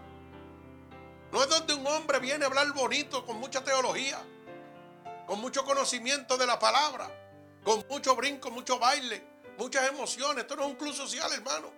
[1.33, 4.23] No es donde un hombre viene a hablar bonito, con mucha teología,
[5.27, 7.11] con mucho conocimiento de la palabra,
[7.65, 10.45] con mucho brinco, mucho baile, muchas emociones.
[10.45, 11.73] Esto no es un club social, hermano.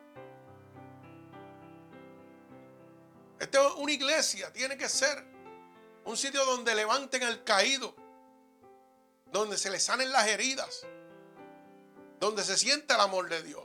[3.39, 5.23] Esto es una iglesia, tiene que ser
[6.05, 7.95] un sitio donde levanten al caído,
[9.31, 10.87] donde se le sanen las heridas,
[12.19, 13.65] donde se sienta el amor de Dios,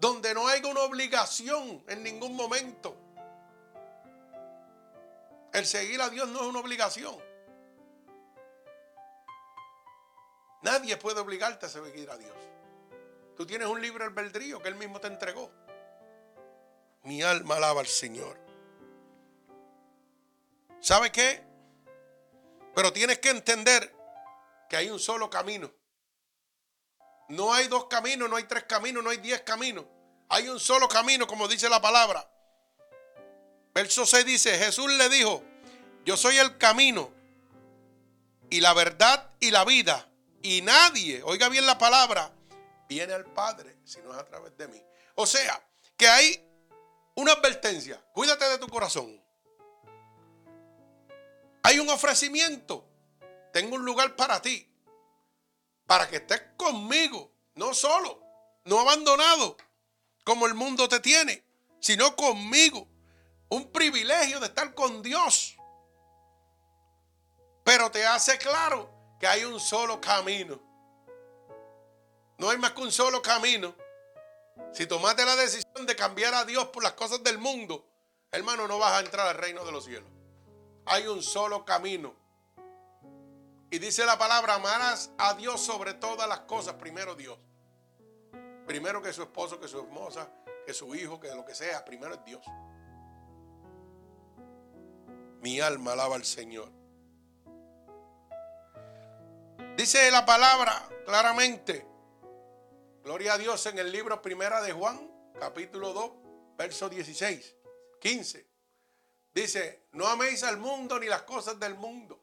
[0.00, 2.96] donde no haya una obligación en ningún momento.
[5.52, 7.16] El seguir a Dios no es una obligación.
[10.62, 12.34] Nadie puede obligarte a seguir a Dios.
[13.36, 15.50] Tú tienes un libre albedrío que Él mismo te entregó.
[17.02, 18.38] Mi alma alaba al Señor.
[20.80, 21.42] ¿Sabe qué?
[22.74, 23.94] Pero tienes que entender
[24.68, 25.72] que hay un solo camino.
[27.28, 29.84] No hay dos caminos, no hay tres caminos, no hay diez caminos.
[30.28, 32.28] Hay un solo camino, como dice la palabra.
[33.74, 35.42] Verso 6 dice, Jesús le dijo,
[36.04, 37.10] yo soy el camino
[38.50, 40.08] y la verdad y la vida.
[40.42, 42.33] Y nadie, oiga bien la palabra,
[42.94, 44.80] viene al Padre si no es a través de mí.
[45.16, 45.60] O sea,
[45.96, 46.48] que hay
[47.16, 48.00] una advertencia.
[48.12, 49.20] Cuídate de tu corazón.
[51.64, 52.88] Hay un ofrecimiento.
[53.52, 54.70] Tengo un lugar para ti.
[55.86, 57.32] Para que estés conmigo.
[57.56, 58.22] No solo.
[58.64, 59.56] No abandonado.
[60.24, 61.44] Como el mundo te tiene.
[61.80, 62.86] Sino conmigo.
[63.48, 65.56] Un privilegio de estar con Dios.
[67.64, 70.73] Pero te hace claro que hay un solo camino.
[72.38, 73.74] No hay más que un solo camino.
[74.72, 77.86] Si tomaste la decisión de cambiar a Dios por las cosas del mundo,
[78.30, 80.08] hermano, no vas a entrar al reino de los cielos.
[80.86, 82.14] Hay un solo camino.
[83.70, 86.74] Y dice la palabra, amarás a Dios sobre todas las cosas.
[86.74, 87.38] Primero Dios.
[88.66, 90.28] Primero que su esposo, que su esposa,
[90.66, 91.84] que su hijo, que lo que sea.
[91.84, 92.44] Primero es Dios.
[95.40, 96.70] Mi alma alaba al Señor.
[99.76, 101.93] Dice la palabra claramente.
[103.04, 104.98] Gloria a Dios en el libro Primera de Juan,
[105.38, 106.12] capítulo 2,
[106.56, 107.54] verso 16,
[108.00, 108.46] 15.
[109.34, 112.18] Dice, no améis al mundo ni las cosas del mundo.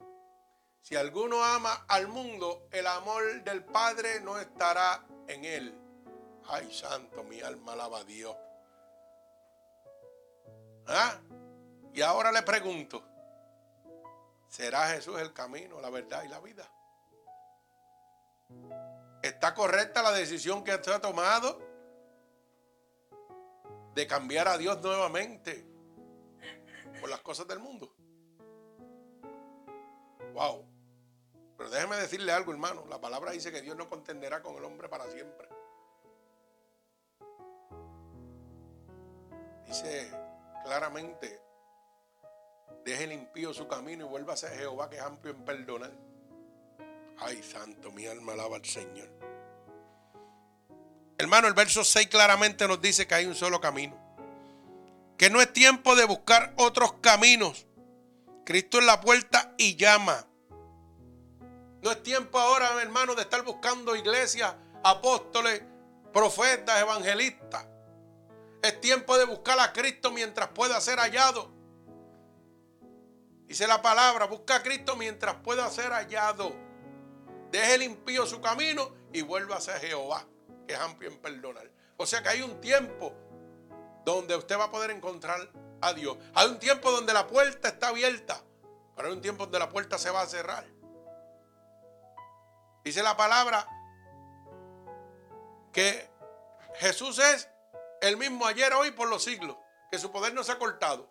[0.82, 5.80] Si alguno ama al mundo, el amor del Padre no estará en él.
[6.48, 8.36] Ay, santo, mi alma alaba a Dios.
[10.88, 11.22] ¿Ah?
[11.94, 13.04] Y ahora le pregunto,
[14.50, 16.68] ¿será Jesús el camino, la verdad y la vida?
[19.22, 21.60] ¿Está correcta la decisión que usted ha tomado
[23.94, 25.66] de cambiar a Dios nuevamente
[27.00, 27.94] por las cosas del mundo?
[30.34, 30.66] Wow.
[31.58, 32.86] Pero déjeme decirle algo, hermano.
[32.90, 35.48] La palabra dice que Dios no contenderá con el hombre para siempre.
[39.68, 40.12] Dice
[40.64, 41.42] claramente,
[42.84, 45.92] deje el impío su camino y vuelva a Jehová que es amplio en perdonar.
[47.24, 49.08] Ay, santo, mi alma alaba al Señor.
[51.20, 53.96] Hermano, el verso 6 claramente nos dice que hay un solo camino.
[55.20, 57.68] Que no es tiempo de buscar otros caminos.
[58.44, 60.26] Cristo es la puerta y llama.
[61.84, 65.62] No es tiempo ahora, hermano, de estar buscando iglesias, apóstoles,
[66.12, 67.68] profetas, evangelistas.
[68.64, 71.52] Es tiempo de buscar a Cristo mientras pueda ser hallado.
[73.46, 76.71] Dice la palabra, busca a Cristo mientras pueda ser hallado.
[77.52, 80.26] Deje el impío su camino y vuelva a ser Jehová,
[80.68, 81.70] que es amplio en perdonar.
[81.98, 83.14] O sea que hay un tiempo
[84.06, 85.50] donde usted va a poder encontrar
[85.82, 86.18] a Dios.
[86.34, 88.42] Hay un tiempo donde la puerta está abierta,
[88.96, 90.66] pero hay un tiempo donde la puerta se va a cerrar.
[92.84, 93.68] Dice la palabra
[95.72, 96.10] que
[96.76, 97.50] Jesús es
[98.02, 99.58] el mismo ayer, hoy, por los siglos,
[99.92, 101.08] que su poder no se ha cortado.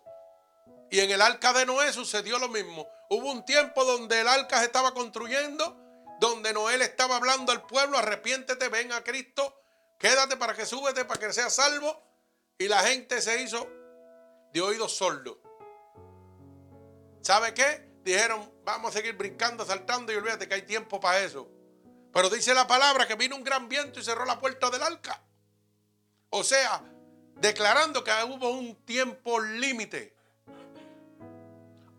[0.89, 2.87] Y en el arca de Noé sucedió lo mismo.
[3.09, 5.77] Hubo un tiempo donde el arca se estaba construyendo
[6.21, 9.59] donde Noé estaba hablando al pueblo, arrepiéntete, ven a Cristo,
[9.97, 11.99] quédate para que súbete, para que seas salvo.
[12.59, 13.67] Y la gente se hizo
[14.53, 15.37] de oídos sordos.
[17.21, 17.89] ¿Sabe qué?
[18.03, 21.49] Dijeron, vamos a seguir brincando, saltando y olvídate que hay tiempo para eso.
[22.13, 25.23] Pero dice la palabra que vino un gran viento y cerró la puerta del arca.
[26.29, 26.83] O sea,
[27.37, 30.15] declarando que hubo un tiempo límite.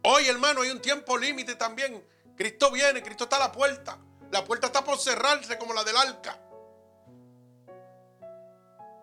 [0.05, 2.07] Hoy, hermano, hay un tiempo límite también.
[2.37, 3.99] Cristo viene, Cristo está a la puerta.
[4.33, 6.41] La puerta está por cerrarse como la del arca.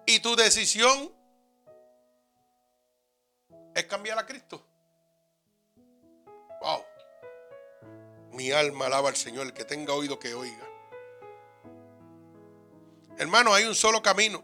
[0.08, 1.14] Y tu decisión
[3.76, 4.66] es cambiar a Cristo.
[6.62, 6.84] Wow.
[8.32, 10.68] Mi alma alaba al Señor, el que tenga oído que oiga.
[13.20, 14.44] Hermano, hay un solo camino.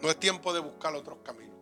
[0.00, 1.53] No es tiempo de buscar otros caminos.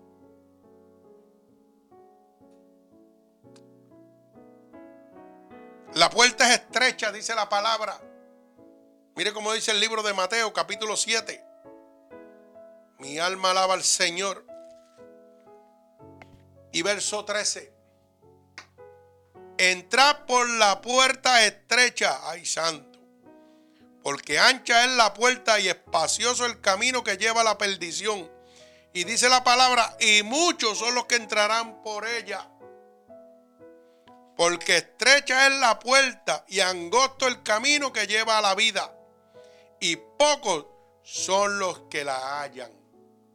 [5.95, 8.01] La puerta es estrecha, dice la palabra.
[9.15, 11.45] Mire cómo dice el libro de Mateo, capítulo 7.
[12.99, 14.47] Mi alma alaba al Señor.
[16.73, 17.75] Y verso 13.
[19.59, 22.99] Entrad por la puerta estrecha, ay santo,
[24.03, 28.31] porque ancha es la puerta y espacioso el camino que lleva a la perdición.
[28.95, 32.49] Y dice la palabra, y muchos son los que entrarán por ella.
[34.43, 38.93] Porque estrecha es la puerta y angosto el camino que lleva a la vida.
[39.79, 40.67] Y pocos
[41.05, 42.73] son los que la hallan.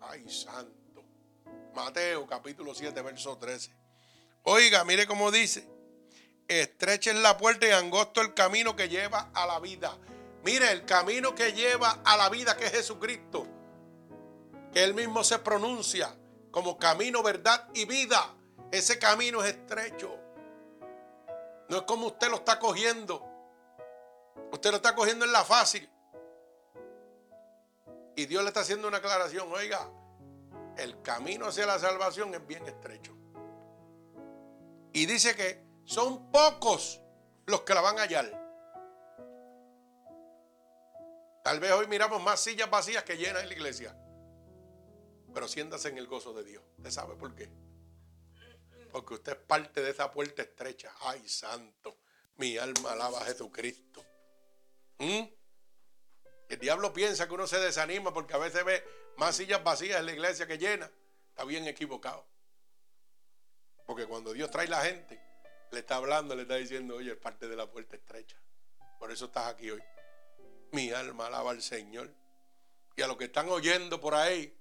[0.02, 1.06] Ay, santo.
[1.74, 3.74] Mateo capítulo 7, verso 13.
[4.44, 5.66] Oiga, mire cómo dice.
[6.46, 9.98] Estrecha es la puerta y angosto el camino que lleva a la vida.
[10.44, 13.48] Mire, el camino que lleva a la vida que es Jesucristo.
[14.74, 16.14] Que él mismo se pronuncia
[16.52, 18.36] como camino, verdad y vida.
[18.74, 20.27] Ese camino es estrecho.
[21.70, 23.24] No es como usted lo está cogiendo.
[24.52, 25.90] Usted lo está cogiendo en la fácil.
[28.16, 29.52] Y Dios le está haciendo una aclaración.
[29.52, 29.90] Oiga,
[30.78, 33.16] el camino hacia la salvación es bien estrecho.
[34.94, 37.02] Y dice que son pocos
[37.46, 38.26] los que la van a hallar.
[41.44, 43.96] Tal vez hoy miramos más sillas vacías que llenas en la iglesia.
[45.34, 46.64] Pero siéntase en el gozo de Dios.
[46.78, 47.50] ¿Usted sabe por qué?
[48.98, 50.92] Porque usted es parte de esa puerta estrecha.
[51.02, 52.00] Ay, santo.
[52.38, 54.04] Mi alma alaba a Jesucristo.
[54.98, 55.22] ¿Mm?
[56.50, 58.84] El diablo piensa que uno se desanima porque a veces ve
[59.18, 60.90] más sillas vacías en la iglesia que llena.
[61.30, 62.26] Está bien equivocado.
[63.86, 65.22] Porque cuando Dios trae la gente,
[65.72, 68.42] le está hablando, le está diciendo, oye, es parte de la puerta estrecha.
[68.98, 69.84] Por eso estás aquí hoy.
[70.72, 72.12] Mi alma alaba al Señor.
[72.96, 74.60] Y a los que están oyendo por ahí,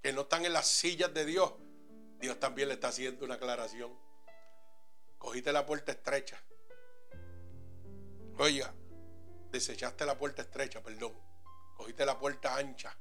[0.00, 1.54] que no están en las sillas de Dios,
[2.24, 3.92] Dios también le está haciendo una aclaración.
[5.18, 6.42] Cogiste la puerta estrecha.
[8.38, 8.74] Oiga,
[9.50, 11.12] desechaste la puerta estrecha, perdón.
[11.76, 12.96] Cogiste la puerta ancha,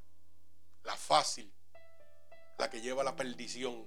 [0.84, 1.50] la fácil,
[2.58, 3.86] la que lleva a la perdición.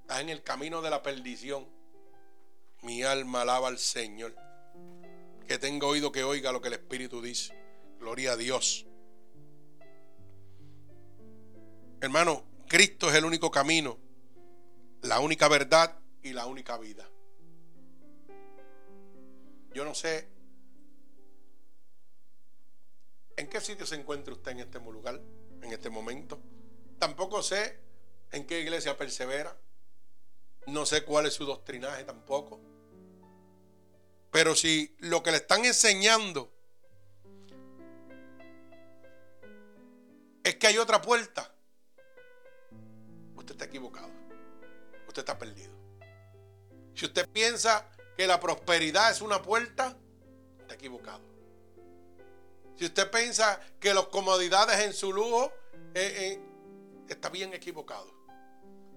[0.00, 1.68] Estás en el camino de la perdición.
[2.82, 4.34] Mi alma alaba al Señor.
[5.46, 7.54] Que tenga oído que oiga lo que el Espíritu dice.
[8.00, 8.88] Gloria a Dios.
[12.00, 13.98] Hermano, Cristo es el único camino,
[15.02, 17.08] la única verdad y la única vida.
[19.72, 20.28] Yo no sé
[23.36, 25.20] en qué sitio se encuentra usted en este lugar,
[25.62, 26.40] en este momento.
[26.98, 27.80] Tampoco sé
[28.32, 29.56] en qué iglesia persevera.
[30.66, 32.60] No sé cuál es su doctrinaje tampoco.
[34.30, 36.52] Pero si lo que le están enseñando
[40.44, 41.54] es que hay otra puerta,
[43.48, 44.10] usted está equivocado.
[45.06, 45.72] Usted está perdido.
[46.94, 49.96] Si usted piensa que la prosperidad es una puerta,
[50.60, 51.22] está equivocado.
[52.76, 55.50] Si usted piensa que las comodidades en su lujo,
[55.94, 56.40] eh, eh,
[57.08, 58.12] está bien equivocado.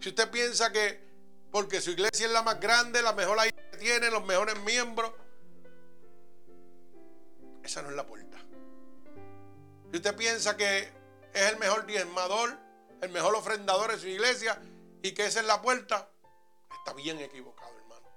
[0.01, 1.09] Si usted piensa que
[1.49, 5.11] porque su iglesia es la más grande, la mejor ahí tiene, los mejores miembros,
[7.63, 8.37] esa no es la puerta.
[9.91, 10.89] Si usted piensa que
[11.33, 12.70] es el mejor diezmador,
[13.01, 14.61] el mejor ofrendador de su iglesia
[15.01, 16.09] y que esa es la puerta,
[16.77, 18.07] está bien equivocado, hermano.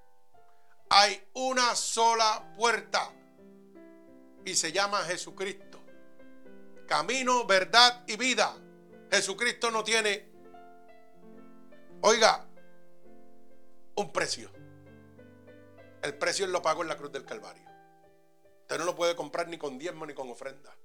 [0.90, 3.10] Hay una sola puerta
[4.44, 5.80] y se llama Jesucristo.
[6.86, 8.54] Camino, verdad y vida.
[9.10, 10.28] Jesucristo no tiene,
[12.02, 12.46] oiga,
[13.96, 14.50] un precio.
[16.02, 17.64] El precio él lo pagó en la cruz del Calvario.
[18.62, 20.76] Usted no lo puede comprar ni con diezmo ni con ofrenda.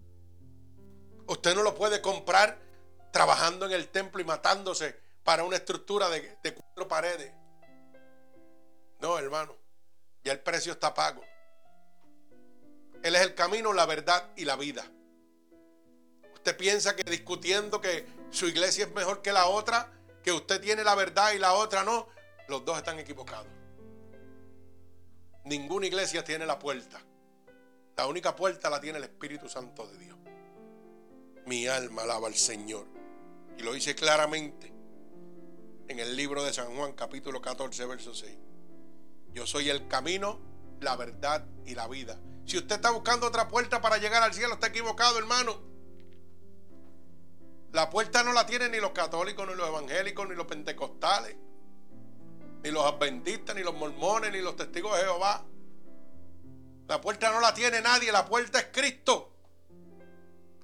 [1.28, 2.69] Usted no lo puede comprar
[3.12, 7.32] trabajando en el templo y matándose para una estructura de, cuatro paredes.
[9.00, 9.56] No, hermano.
[10.24, 11.24] Ya el precio está pago.
[13.04, 14.86] Él es el camino, la verdad y la vida.
[16.34, 19.92] Usted piensa que discutiendo que su iglesia es mejor que la otra,
[20.24, 22.08] que usted tiene la verdad y la otra no,
[22.48, 23.48] los dos están equivocados.
[25.46, 27.02] Ninguna iglesia tiene la puerta.
[27.96, 30.18] La única puerta la tiene el Espíritu Santo de Dios.
[31.46, 32.99] Mi alma alaba al Señor.
[33.60, 34.74] Y lo dice claramente
[35.90, 38.34] en el libro de San Juan capítulo 14, verso 6.
[39.34, 40.40] Yo soy el camino,
[40.80, 42.18] la verdad y la vida.
[42.46, 45.62] Si usted está buscando otra puerta para llegar al cielo, está equivocado, hermano.
[47.74, 51.36] La puerta no la tienen ni los católicos, ni los evangélicos, ni los pentecostales,
[52.64, 55.46] ni los adventistas, ni los mormones, ni los testigos de Jehová.
[56.88, 59.34] La puerta no la tiene nadie, la puerta es Cristo.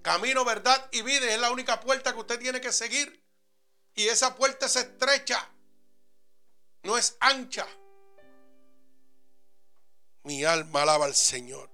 [0.06, 3.24] Camino, verdad y vida es la única puerta que usted tiene que seguir.
[3.96, 5.50] Y esa puerta es estrecha,
[6.84, 7.66] no es ancha.
[10.22, 11.72] Mi alma alaba al Señor.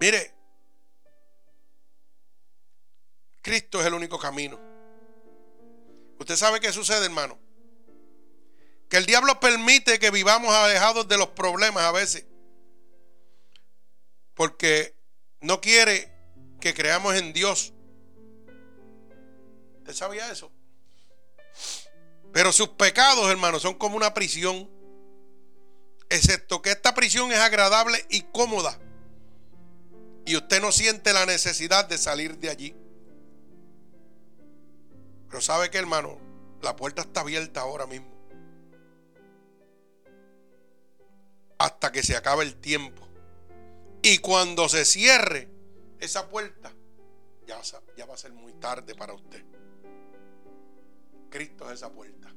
[0.00, 0.34] Mire,
[3.40, 4.58] Cristo es el único camino.
[6.18, 7.38] Usted sabe qué sucede, hermano.
[8.88, 12.26] Que el diablo permite que vivamos alejados de los problemas a veces.
[14.34, 15.03] Porque
[15.44, 16.10] no quiere
[16.58, 17.74] que creamos en Dios.
[19.78, 20.50] ¿Usted sabía eso?
[22.32, 24.70] Pero sus pecados, hermanos, son como una prisión.
[26.08, 28.78] Excepto que esta prisión es agradable y cómoda.
[30.24, 32.74] Y usted no siente la necesidad de salir de allí.
[35.28, 36.18] Pero sabe que, hermano,
[36.62, 38.08] la puerta está abierta ahora mismo.
[41.58, 43.03] Hasta que se acabe el tiempo.
[44.06, 45.48] Y cuando se cierre
[45.98, 46.70] esa puerta,
[47.46, 47.56] ya,
[48.04, 49.42] va a ser muy tarde para usted.
[51.30, 52.30] Cristo es esa puerta.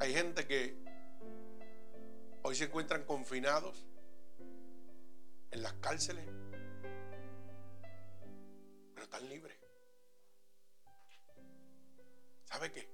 [0.00, 0.76] Hay gente que
[2.42, 3.86] hoy se encuentran confinados
[5.52, 6.26] en las cárceles,
[8.92, 9.56] pero están libres.
[12.46, 12.90] ¿Sabe qué?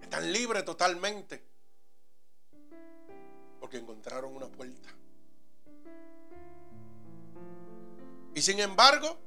[0.00, 1.53] Están libres totalmente
[3.64, 4.90] porque encontraron una puerta.
[8.34, 9.18] Y sin embargo,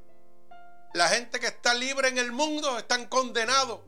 [0.93, 3.79] la gente que está libre en el mundo están condenados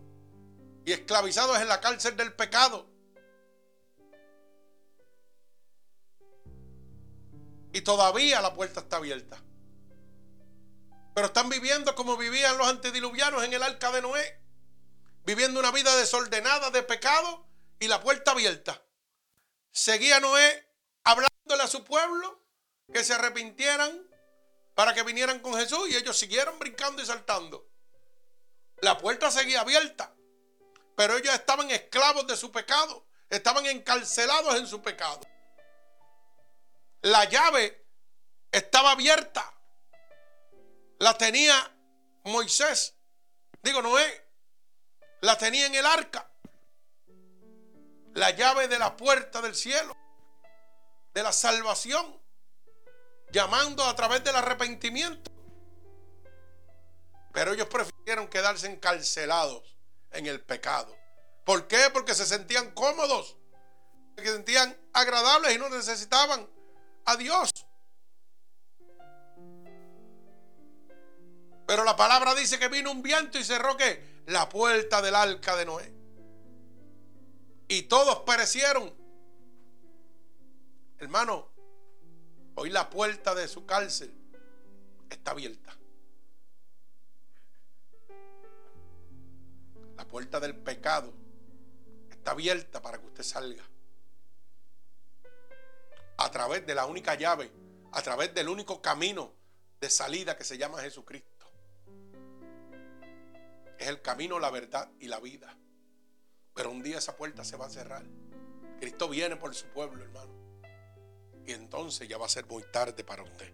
[0.85, 2.89] y esclavizados en la cárcel del pecado.
[7.71, 9.37] Y todavía la puerta está abierta.
[11.13, 14.41] Pero están viviendo como vivían los antediluvianos en el arca de Noé.
[15.25, 17.45] Viviendo una vida desordenada de pecado
[17.79, 18.83] y la puerta abierta.
[19.71, 20.67] Seguía Noé
[21.03, 22.43] hablándole a su pueblo
[22.91, 24.07] que se arrepintieran
[24.75, 27.69] para que vinieran con Jesús y ellos siguieron brincando y saltando.
[28.81, 30.15] La puerta seguía abierta,
[30.95, 35.19] pero ellos estaban esclavos de su pecado, estaban encarcelados en su pecado.
[37.01, 37.85] La llave
[38.51, 39.53] estaba abierta,
[40.97, 41.75] la tenía
[42.23, 42.95] Moisés,
[43.61, 44.29] digo Noé,
[45.21, 46.28] la tenía en el arca,
[48.19, 49.95] la llave de la puerta del cielo,
[51.13, 52.19] de la salvación
[53.31, 55.31] llamando a través del arrepentimiento.
[57.31, 59.77] Pero ellos prefirieron quedarse encarcelados
[60.11, 60.95] en el pecado.
[61.45, 61.89] ¿Por qué?
[61.93, 63.37] Porque se sentían cómodos,
[64.17, 66.49] se sentían agradables y no necesitaban
[67.05, 67.49] a Dios.
[71.67, 73.77] Pero la palabra dice que vino un viento y cerró
[74.25, 75.98] la puerta del arca de Noé.
[77.69, 78.93] Y todos perecieron.
[80.97, 81.49] Hermano,
[82.61, 84.13] Hoy la puerta de su cárcel
[85.09, 85.77] está abierta.
[89.95, 91.13] La puerta del pecado
[92.09, 93.63] está abierta para que usted salga.
[96.17, 97.49] A través de la única llave,
[97.93, 99.31] a través del único camino
[99.79, 101.45] de salida que se llama Jesucristo.
[103.77, 105.57] Es el camino, la verdad y la vida.
[106.59, 108.03] Pero un día esa puerta se va a cerrar.
[108.81, 110.29] Cristo viene por su pueblo, hermano.
[111.45, 113.49] Y entonces ya va a ser muy tarde para usted.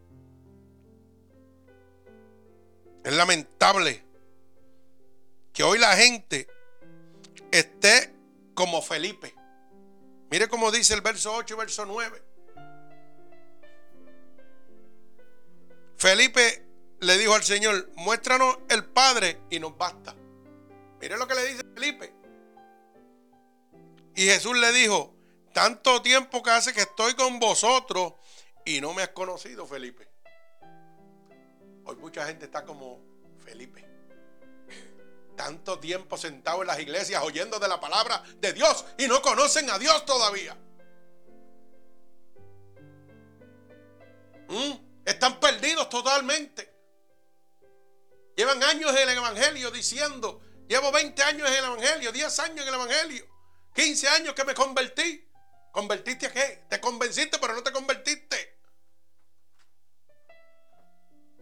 [3.03, 4.03] Es lamentable
[5.53, 6.47] que hoy la gente
[7.51, 8.11] esté
[8.55, 9.35] como Felipe.
[10.31, 12.23] Mire cómo dice el verso 8 y verso 9.
[15.95, 16.65] Felipe
[17.01, 20.15] le dijo al Señor, muéstranos el Padre y nos basta.
[20.99, 22.24] Mire lo que le dice Felipe.
[24.15, 25.13] Y Jesús le dijo,
[25.53, 28.13] tanto tiempo que hace que estoy con vosotros
[28.63, 30.07] y no me has conocido, Felipe.
[31.83, 33.01] Hoy mucha gente está como
[33.43, 33.85] Felipe.
[35.35, 39.69] Tanto tiempo sentado en las iglesias oyendo de la palabra de Dios y no conocen
[39.69, 40.57] a Dios todavía.
[44.47, 45.03] ¿Mm?
[45.05, 46.73] Están perdidos totalmente.
[48.37, 52.67] Llevan años en el Evangelio diciendo, llevo 20 años en el Evangelio, 10 años en
[52.67, 53.34] el Evangelio,
[53.75, 55.29] 15 años que me convertí.
[55.71, 56.63] ¿Convertiste a qué?
[56.69, 58.57] Te convenciste, pero no te convertiste.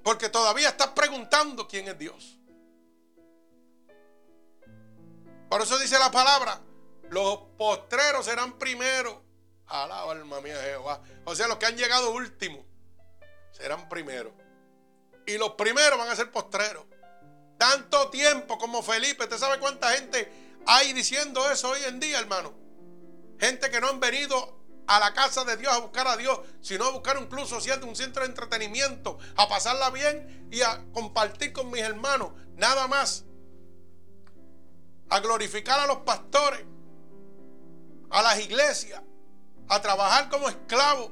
[0.03, 2.39] Porque todavía estás preguntando quién es Dios.
[5.47, 6.59] Por eso dice la palabra,
[7.11, 9.23] los postreros serán primero.
[9.67, 11.01] Alaba alma mía Jehová.
[11.25, 12.65] O sea, los que han llegado último
[13.51, 14.33] serán primero.
[15.27, 16.85] Y los primeros van a ser postreros.
[17.59, 19.23] Tanto tiempo como Felipe.
[19.23, 22.53] ¿Usted sabe cuánta gente hay diciendo eso hoy en día, hermano?
[23.39, 26.85] Gente que no han venido a la casa de Dios a buscar a Dios, sino
[26.85, 31.53] a buscar un club social, un centro de entretenimiento, a pasarla bien y a compartir
[31.53, 32.31] con mis hermanos.
[32.55, 33.25] Nada más.
[35.09, 36.65] A glorificar a los pastores,
[38.09, 39.01] a las iglesias,
[39.69, 41.11] a trabajar como esclavos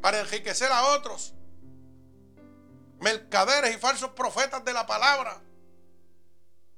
[0.00, 1.34] para enriquecer a otros.
[3.00, 5.42] Mercaderes y falsos profetas de la palabra.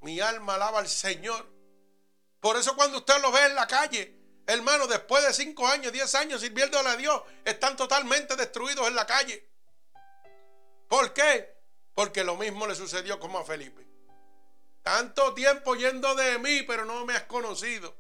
[0.00, 1.46] Mi alma alaba al Señor.
[2.40, 6.14] Por eso cuando usted lo ve en la calle, hermano, después de 5 años, 10
[6.14, 9.48] años sirviéndole a Dios, están totalmente destruidos en la calle.
[10.88, 11.56] ¿Por qué?
[11.94, 13.86] Porque lo mismo le sucedió como a Felipe.
[14.82, 17.96] Tanto tiempo yendo de mí, pero no me has conocido.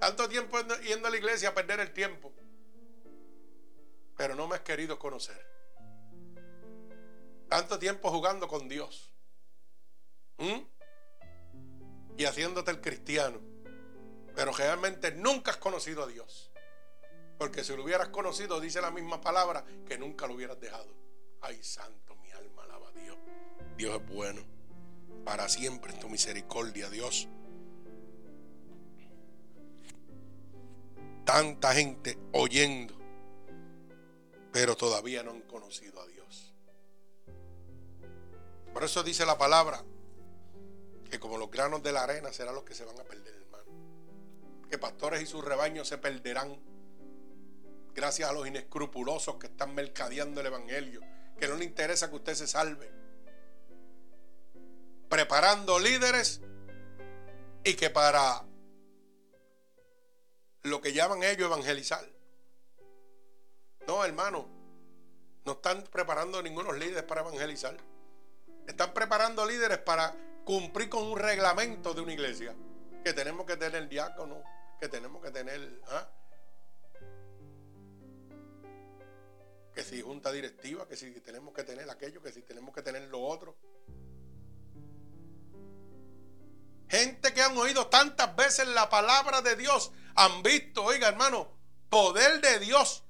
[0.00, 2.32] Tanto tiempo yendo a la iglesia a perder el tiempo.
[4.16, 5.46] Pero no me has querido conocer.
[7.48, 9.12] Tanto tiempo jugando con Dios.
[10.38, 10.60] ¿Mm?
[12.20, 13.40] Y haciéndote el cristiano
[14.34, 16.50] pero realmente nunca has conocido a Dios.
[17.38, 20.94] Porque si lo hubieras conocido, dice la misma palabra, que nunca lo hubieras dejado.
[21.40, 23.16] Ay, santo, mi alma alaba a Dios.
[23.76, 24.42] Dios es bueno.
[25.24, 27.28] Para siempre en tu misericordia, Dios.
[31.24, 32.94] Tanta gente oyendo,
[34.52, 36.54] pero todavía no han conocido a Dios.
[38.72, 39.84] Por eso dice la palabra
[41.10, 43.40] que como los granos de la arena serán los que se van a perder
[44.70, 46.56] que pastores y sus rebaños se perderán
[47.92, 51.00] gracias a los inescrupulosos que están mercadeando el Evangelio,
[51.38, 52.88] que no le interesa que usted se salve,
[55.08, 56.40] preparando líderes
[57.64, 58.44] y que para
[60.62, 62.08] lo que llaman ellos evangelizar.
[63.86, 64.58] No, hermano,
[65.46, 67.74] No están preparando ningunos líderes para evangelizar.
[68.66, 70.14] Están preparando líderes para
[70.50, 72.52] cumplir con un reglamento de una iglesia.
[73.04, 74.42] Que tenemos que tener diácono,
[74.80, 75.80] que tenemos que tener...
[75.86, 76.10] ¿ah?
[79.72, 83.02] Que si junta directiva, que si tenemos que tener aquello, que si tenemos que tener
[83.02, 83.56] lo otro.
[86.88, 91.48] Gente que han oído tantas veces la palabra de Dios, han visto, oiga hermano,
[91.88, 93.04] poder de Dios.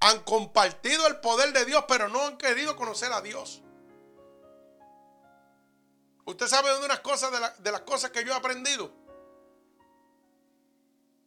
[0.00, 3.62] Han compartido el poder de Dios, pero no han querido conocer a Dios.
[6.26, 8.90] Usted sabe de unas de, de las cosas que yo he aprendido.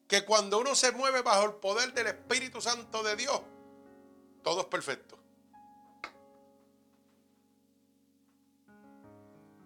[0.07, 3.41] Que cuando uno se mueve bajo el poder del Espíritu Santo de Dios,
[4.43, 5.19] todo es perfecto.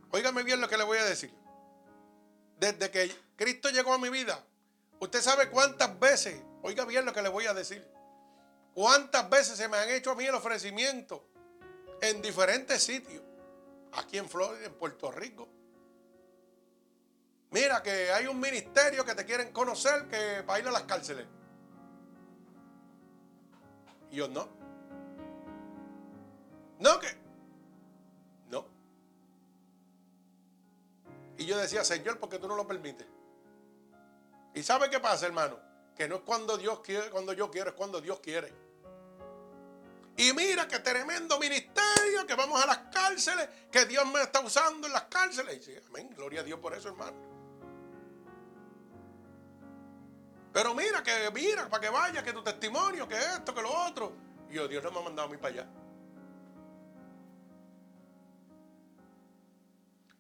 [0.10, 1.34] Óigame bien lo que le voy a decir.
[2.58, 4.44] Desde que Cristo llegó a mi vida,
[5.00, 7.88] usted sabe cuántas veces, oiga bien lo que le voy a decir,
[8.74, 11.26] cuántas veces se me han hecho a mí el ofrecimiento
[12.02, 13.24] en diferentes sitios
[13.94, 15.48] aquí en Florida, en Puerto Rico.
[17.52, 20.84] Mira que hay un ministerio que te quieren conocer que va a ir a las
[20.84, 21.26] cárceles.
[24.10, 24.48] Y yo no.
[26.80, 27.08] No, que.
[28.50, 28.66] No.
[31.38, 33.08] Y yo decía, Señor, ¿por qué tú no lo permites?
[34.54, 35.60] ¿Y sabe qué pasa, hermano?
[35.96, 38.71] Que no es cuando Dios quiere, cuando yo quiero, es cuando Dios quiere.
[40.22, 44.86] Y mira qué tremendo ministerio, que vamos a las cárceles, que Dios me está usando
[44.86, 45.68] en las cárceles.
[45.68, 47.18] Y amén, gloria a Dios por eso, hermano.
[50.54, 54.14] Pero mira, que mira, para que vaya, que tu testimonio, que esto, que lo otro.
[54.48, 55.68] Y yo, Dios no me ha mandado a mí para allá.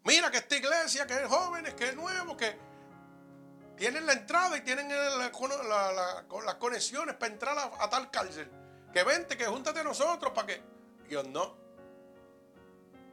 [0.03, 2.57] Mira que esta iglesia, que es jóvenes, que es nuevo, que
[3.77, 8.60] tienen la entrada y tienen las conexiones para entrar a tal cárcel.
[8.93, 10.61] Que vente, que júntate a nosotros para que.
[11.07, 11.55] Dios no.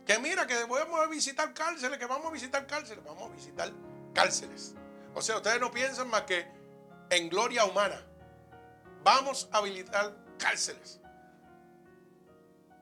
[0.07, 3.05] Que mira, que vamos visitar cárceles, que vamos a visitar cárceles.
[3.05, 3.71] Vamos a visitar
[4.15, 4.75] cárceles.
[5.15, 6.47] O sea, ustedes no piensan más que
[7.11, 8.01] en gloria humana.
[9.05, 11.01] Vamos a habilitar cárceles.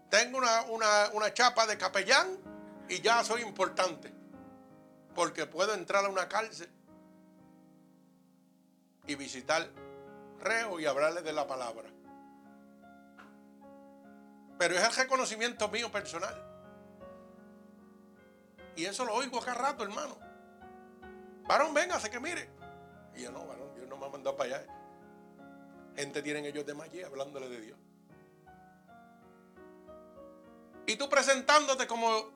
[0.08, 2.38] Tengo una, una chapa de capellán
[2.88, 4.12] y ya soy importante.
[5.14, 6.70] Porque puedo entrar a una cárcel
[9.06, 9.68] y visitar
[10.40, 11.88] reo y hablarle de la palabra.
[14.58, 16.34] Pero es el reconocimiento mío personal.
[18.74, 20.18] Y eso lo oigo acá rato, hermano.
[21.46, 22.48] Varón, véngase que mire.
[23.14, 24.66] Y yo no, varón, Dios no me ha mandado para allá.
[25.96, 27.78] Gente tienen ellos de allí hablándole de Dios.
[30.86, 32.30] Y tú presentándote como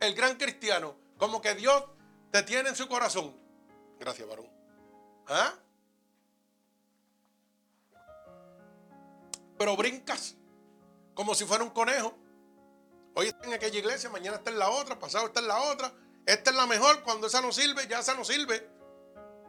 [0.00, 1.84] el gran cristiano, como que Dios
[2.30, 3.36] te tiene en su corazón.
[3.98, 4.48] Gracias, varón.
[5.26, 5.52] ¿Ah?
[9.58, 10.36] Pero brincas
[11.16, 12.14] como si fuera un conejo.
[13.14, 15.92] Hoy está en aquella iglesia, mañana está en la otra, pasado está en la otra.
[16.26, 18.68] Esta es la mejor, cuando esa no sirve, ya esa no sirve.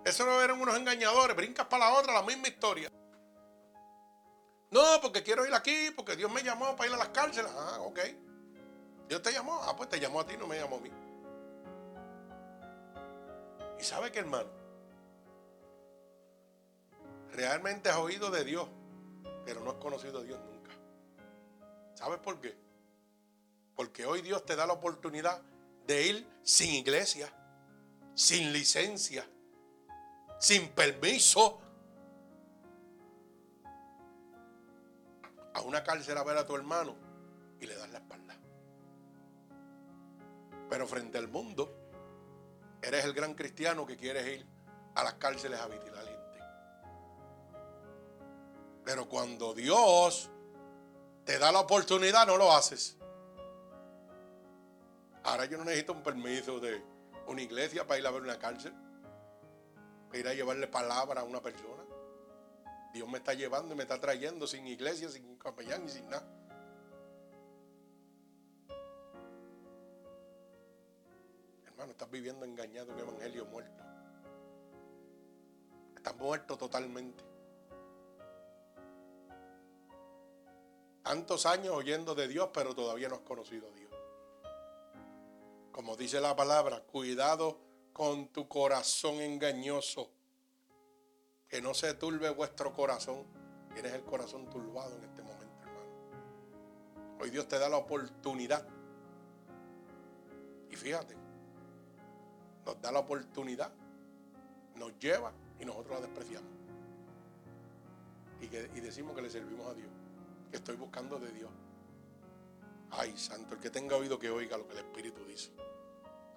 [0.05, 2.89] Eso no eran unos engañadores, brincas para la otra, la misma historia.
[4.71, 7.51] No, porque quiero ir aquí, porque Dios me llamó para ir a las cárceles.
[7.53, 7.99] Ah, ok.
[9.09, 9.59] Dios te llamó.
[9.63, 10.91] Ah, pues te llamó a ti, no me llamó a mí.
[13.79, 14.49] Y sabe que hermano,
[17.31, 18.67] realmente has oído de Dios,
[19.45, 20.56] pero no has conocido a Dios nunca.
[21.97, 22.55] ¿Sabes por qué?
[23.75, 25.41] Porque hoy Dios te da la oportunidad
[25.87, 27.27] de ir sin iglesia,
[28.13, 29.27] sin licencia,
[30.37, 31.59] sin permiso,
[35.55, 36.95] a una cárcel a ver a tu hermano
[37.59, 38.35] y le das la espalda.
[40.69, 41.73] Pero frente al mundo,
[42.79, 44.45] eres el gran cristiano que quieres ir
[44.93, 46.39] a las cárceles a vigilar gente.
[48.85, 50.29] Pero cuando Dios
[51.27, 52.95] te da la oportunidad, no lo haces.
[55.25, 56.81] Ahora yo no necesito un permiso de
[57.27, 58.73] una iglesia para ir a ver una cárcel,
[60.07, 61.83] para ir a llevarle palabra a una persona.
[62.93, 66.25] Dios me está llevando y me está trayendo sin iglesia, sin capellán y sin nada.
[71.65, 73.83] Hermano, estás viviendo engañado un evangelio muerto.
[75.93, 77.26] Estás muerto totalmente.
[81.07, 83.89] Tantos años oyendo de Dios, pero todavía no has conocido a Dios.
[85.71, 87.57] Como dice la palabra, cuidado
[87.93, 90.11] con tu corazón engañoso.
[91.47, 93.23] Que no se turbe vuestro corazón.
[93.73, 97.17] Tienes el corazón turbado en este momento, hermano.
[97.21, 98.67] Hoy Dios te da la oportunidad.
[100.69, 101.15] Y fíjate,
[102.65, 103.71] nos da la oportunidad,
[104.75, 106.51] nos lleva y nosotros la despreciamos.
[108.41, 108.47] Y,
[108.77, 109.89] y decimos que le servimos a Dios.
[110.49, 111.51] Que estoy buscando de Dios.
[112.91, 115.51] Ay, santo, el que tenga oído que oiga lo que el Espíritu dice.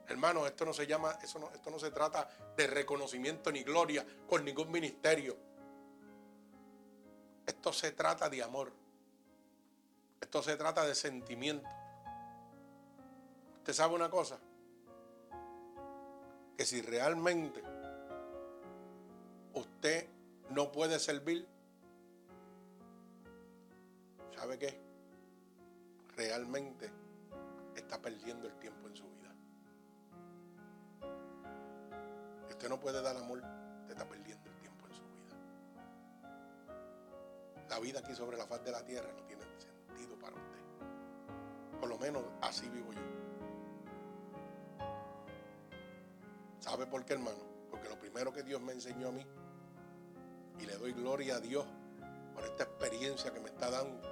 [0.09, 4.05] Hermano, esto no se llama, eso no, esto no se trata de reconocimiento ni gloria
[4.29, 5.37] con ningún ministerio.
[7.47, 8.73] Esto se trata de amor.
[10.21, 11.69] Esto se trata de sentimiento.
[13.59, 14.39] ¿Usted sabe una cosa?
[16.57, 17.63] Que si realmente
[19.55, 20.09] usted
[20.51, 21.49] no puede servir,
[24.41, 24.75] ¿sabe qué?
[26.17, 26.91] Realmente
[27.77, 29.35] está perdiendo el tiempo en su vida.
[32.49, 33.43] Usted no puede dar amor,
[33.83, 35.37] usted está perdiendo el tiempo en su vida.
[37.69, 41.79] La vida aquí sobre la faz de la tierra no tiene sentido para usted.
[41.79, 43.01] Por lo menos así vivo yo.
[46.61, 47.45] ¿Sabe por qué, hermano?
[47.71, 49.27] Porque lo primero que Dios me enseñó a mí,
[50.59, 51.67] y le doy gloria a Dios
[52.35, 54.10] por esta experiencia que me está dando,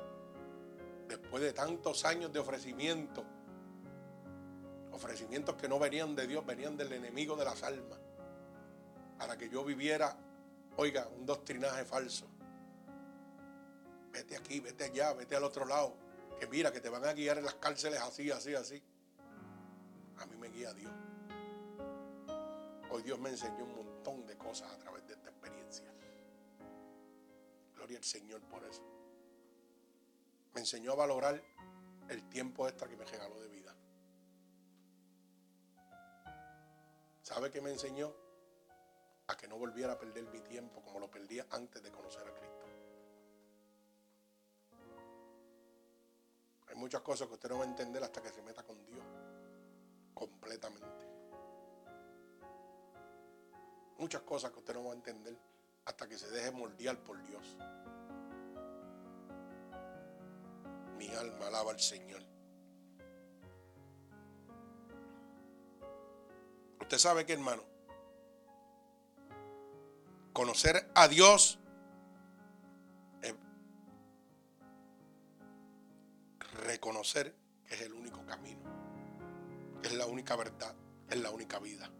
[1.08, 3.24] después de tantos años de ofrecimiento,
[4.92, 7.98] ofrecimientos que no venían de Dios, venían del enemigo de las almas,
[9.16, 10.16] para que yo viviera,
[10.76, 12.26] oiga, un doctrinaje falso.
[14.12, 15.96] Vete aquí, vete allá, vete al otro lado,
[16.38, 18.82] que mira, que te van a guiar en las cárceles así, así, así.
[20.18, 20.92] A mí me guía Dios.
[22.90, 25.92] Hoy Dios me enseñó un montón de cosas a través de esta experiencia.
[27.74, 28.97] Gloria al Señor por eso.
[30.54, 31.42] Me enseñó a valorar
[32.08, 33.74] el tiempo extra que me regaló de vida.
[37.22, 38.12] ¿Sabe qué me enseñó?
[39.26, 42.34] A que no volviera a perder mi tiempo como lo perdía antes de conocer a
[42.34, 42.66] Cristo.
[46.68, 49.04] Hay muchas cosas que usted no va a entender hasta que se meta con Dios
[50.14, 51.06] completamente.
[53.98, 55.36] Muchas cosas que usted no va a entender
[55.84, 57.56] hasta que se deje moldear por Dios.
[61.14, 62.22] Alma alaba al Señor.
[66.80, 67.62] Usted sabe que, hermano,
[70.32, 71.58] conocer a Dios
[73.20, 73.34] es
[76.64, 77.34] reconocer
[77.66, 78.62] que es el único camino,
[79.82, 80.74] es la única verdad,
[81.10, 81.90] es la única vida.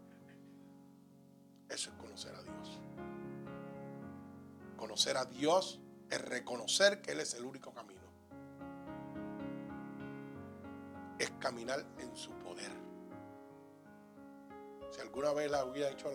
[1.69, 2.79] Eso es conocer a Dios.
[4.75, 5.79] Conocer a Dios
[6.09, 7.98] es reconocer que Él es el único camino.
[11.39, 12.71] Caminar en su poder.
[14.91, 16.09] Si alguna vez le, había hecho,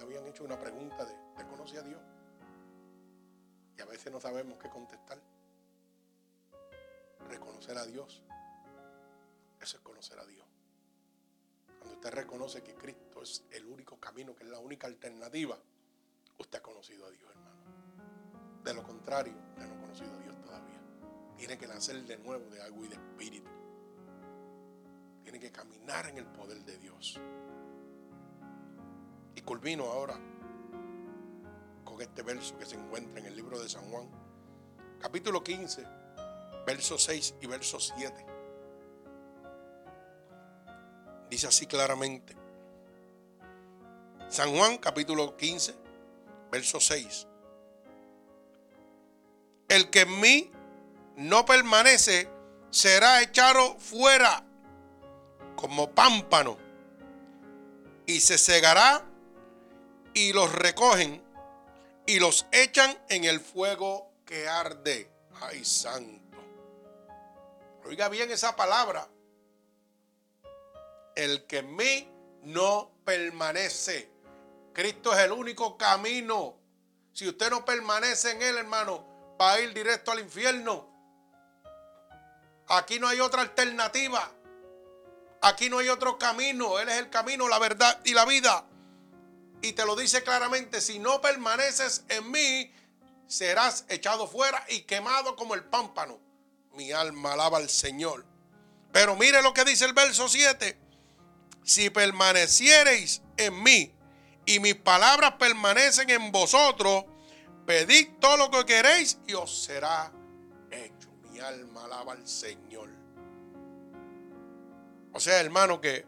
[0.00, 2.00] habían hecho una pregunta de, ¿te conoce a Dios?
[3.76, 5.18] Y a veces no sabemos qué contestar.
[7.28, 8.22] Reconocer a Dios.
[9.60, 10.46] Eso es conocer a Dios.
[11.78, 15.58] Cuando usted reconoce que Cristo es el único camino, que es la única alternativa,
[16.38, 18.62] usted ha conocido a Dios, hermano.
[18.62, 20.80] De lo contrario, usted no ha conocido a Dios todavía.
[21.36, 23.63] Tiene que nacer de nuevo de agua y de espíritu.
[25.24, 27.18] Tiene que caminar en el poder de Dios.
[29.34, 30.20] Y culmino ahora
[31.84, 34.06] con este verso que se encuentra en el libro de San Juan,
[35.00, 35.84] capítulo 15,
[36.66, 38.26] verso 6 y verso 7.
[41.30, 42.36] Dice así claramente.
[44.28, 45.74] San Juan capítulo 15,
[46.52, 47.26] verso 6.
[49.68, 50.52] El que en mí
[51.16, 52.28] no permanece
[52.70, 54.44] será echado fuera
[55.56, 56.56] como pámpano
[58.06, 59.04] y se cegará
[60.12, 61.22] y los recogen
[62.06, 65.10] y los echan en el fuego que arde.
[65.40, 66.38] Ay, santo.
[67.84, 69.08] Oiga bien esa palabra
[71.14, 72.08] el que en mí
[72.42, 74.10] no permanece.
[74.72, 76.56] Cristo es el único camino.
[77.12, 80.90] Si usted no permanece en él, hermano, va a ir directo al infierno.
[82.68, 84.30] Aquí no hay otra alternativa.
[85.44, 86.78] Aquí no hay otro camino.
[86.78, 88.64] Él es el camino, la verdad y la vida.
[89.60, 92.72] Y te lo dice claramente, si no permaneces en mí,
[93.26, 96.18] serás echado fuera y quemado como el pámpano.
[96.72, 98.24] Mi alma alaba al Señor.
[98.90, 100.78] Pero mire lo que dice el verso 7
[101.64, 103.92] si permaneciereis en mí
[104.46, 107.04] y mis palabras permanecen en vosotros,
[107.66, 110.12] pedid todo lo que queréis y os será
[110.70, 111.08] hecho.
[111.30, 113.03] Mi alma alaba al Señor.
[115.14, 116.04] O sea, hermano, que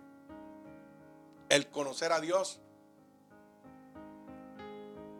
[1.49, 2.61] el conocer a Dios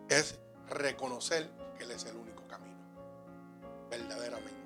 [0.09, 2.76] es reconocer que Él es el único camino.
[3.89, 4.57] Verdaderamente.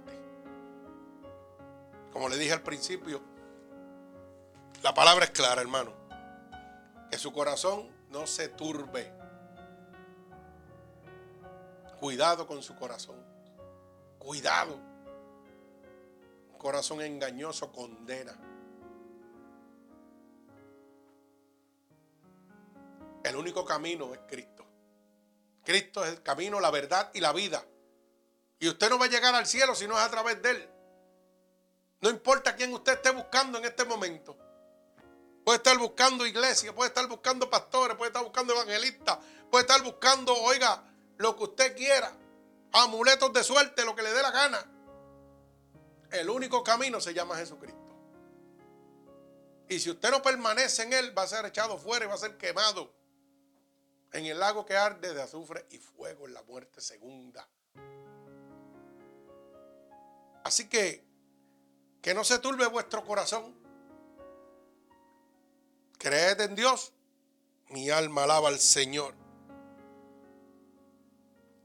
[2.13, 3.21] Como le dije al principio,
[4.83, 5.93] la palabra es clara, hermano.
[7.11, 9.13] Que su corazón no se turbe.
[11.99, 13.17] Cuidado con su corazón.
[14.19, 14.79] Cuidado.
[16.57, 18.50] corazón engañoso condena.
[23.23, 24.67] El único camino es Cristo.
[25.65, 27.65] Cristo es el camino, la verdad y la vida.
[28.59, 30.71] Y usted no va a llegar al cielo si no es a través de Él.
[32.01, 34.37] No importa quién usted esté buscando en este momento.
[35.45, 39.19] Puede estar buscando iglesia, puede estar buscando pastores, puede estar buscando evangelistas,
[39.51, 40.83] puede estar buscando, oiga,
[41.19, 42.13] lo que usted quiera.
[42.73, 44.65] Amuletos de suerte, lo que le dé la gana.
[46.11, 47.79] El único camino se llama Jesucristo.
[49.69, 52.19] Y si usted no permanece en Él, va a ser echado fuera y va a
[52.19, 53.00] ser quemado
[54.13, 57.49] en el lago que arde de azufre y fuego en la muerte segunda.
[60.45, 61.11] Así que
[62.03, 63.55] que no se turbe vuestro corazón.
[65.99, 66.93] Creed en Dios.
[67.69, 69.15] Mi alma alaba al Señor.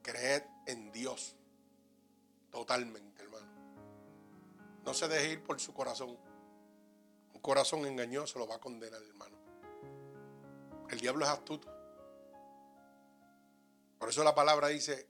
[0.04, 1.36] Creed en Dios.
[2.52, 3.48] Totalmente, hermano.
[4.84, 6.18] No se deje ir por su corazón.
[7.34, 9.38] Un corazón engañoso lo va a condenar, hermano.
[10.90, 11.75] El diablo es astuto.
[14.06, 15.10] Por eso la palabra dice,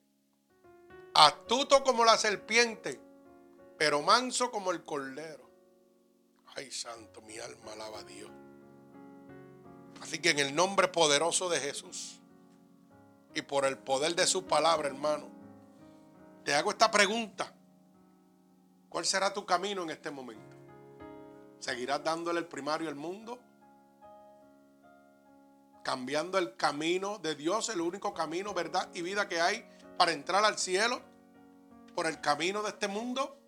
[1.16, 2.98] astuto como la serpiente
[3.78, 5.50] pero manso como el cordero.
[6.56, 8.32] Ay, santo, mi alma alaba a Dios.
[10.00, 12.22] Así que en el nombre poderoso de Jesús
[13.34, 15.28] y por el poder de su palabra, hermano,
[16.46, 17.54] te hago esta pregunta.
[18.88, 20.56] ¿Cuál será tu camino en este momento?
[21.60, 23.42] ¿Seguirás dándole el primario al mundo?
[25.86, 29.66] ¿Cambiando el camino de Dios, el único camino, verdad y vida que hay
[29.98, 31.02] para entrar al cielo?
[31.96, 33.40] ¿Por el camino de este mundo?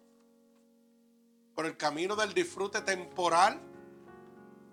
[1.58, 3.60] por el camino del disfrute temporal,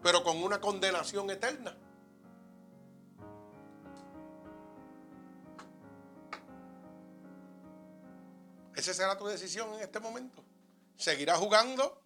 [0.03, 1.75] pero con una condenación eterna.
[8.77, 10.45] Esa será tu decisión en este momento.
[10.99, 12.03] ¿Seguirás jugando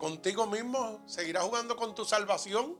[0.00, 1.02] contigo mismo?
[1.06, 2.76] ¿Seguirás jugando con tu salvación?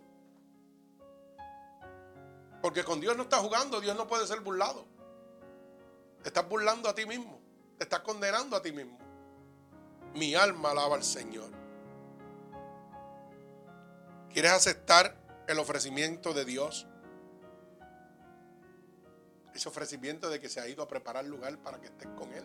[2.63, 4.87] Porque con Dios no estás jugando, Dios no puede ser burlado.
[6.23, 7.41] Te estás burlando a ti mismo,
[7.79, 8.99] te estás condenando a ti mismo.
[10.15, 11.51] Mi alma alaba al Señor.
[14.33, 15.17] ¿Quieres aceptar
[15.47, 16.87] el ofrecimiento de Dios?
[19.55, 22.45] Ese ofrecimiento de que se ha ido a preparar lugar para que estés con Él.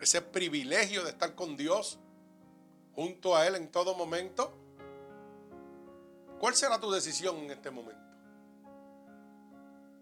[0.00, 1.98] Ese privilegio de estar con Dios
[2.94, 4.52] junto a Él en todo momento.
[6.38, 8.02] ¿Cuál será tu decisión en este momento?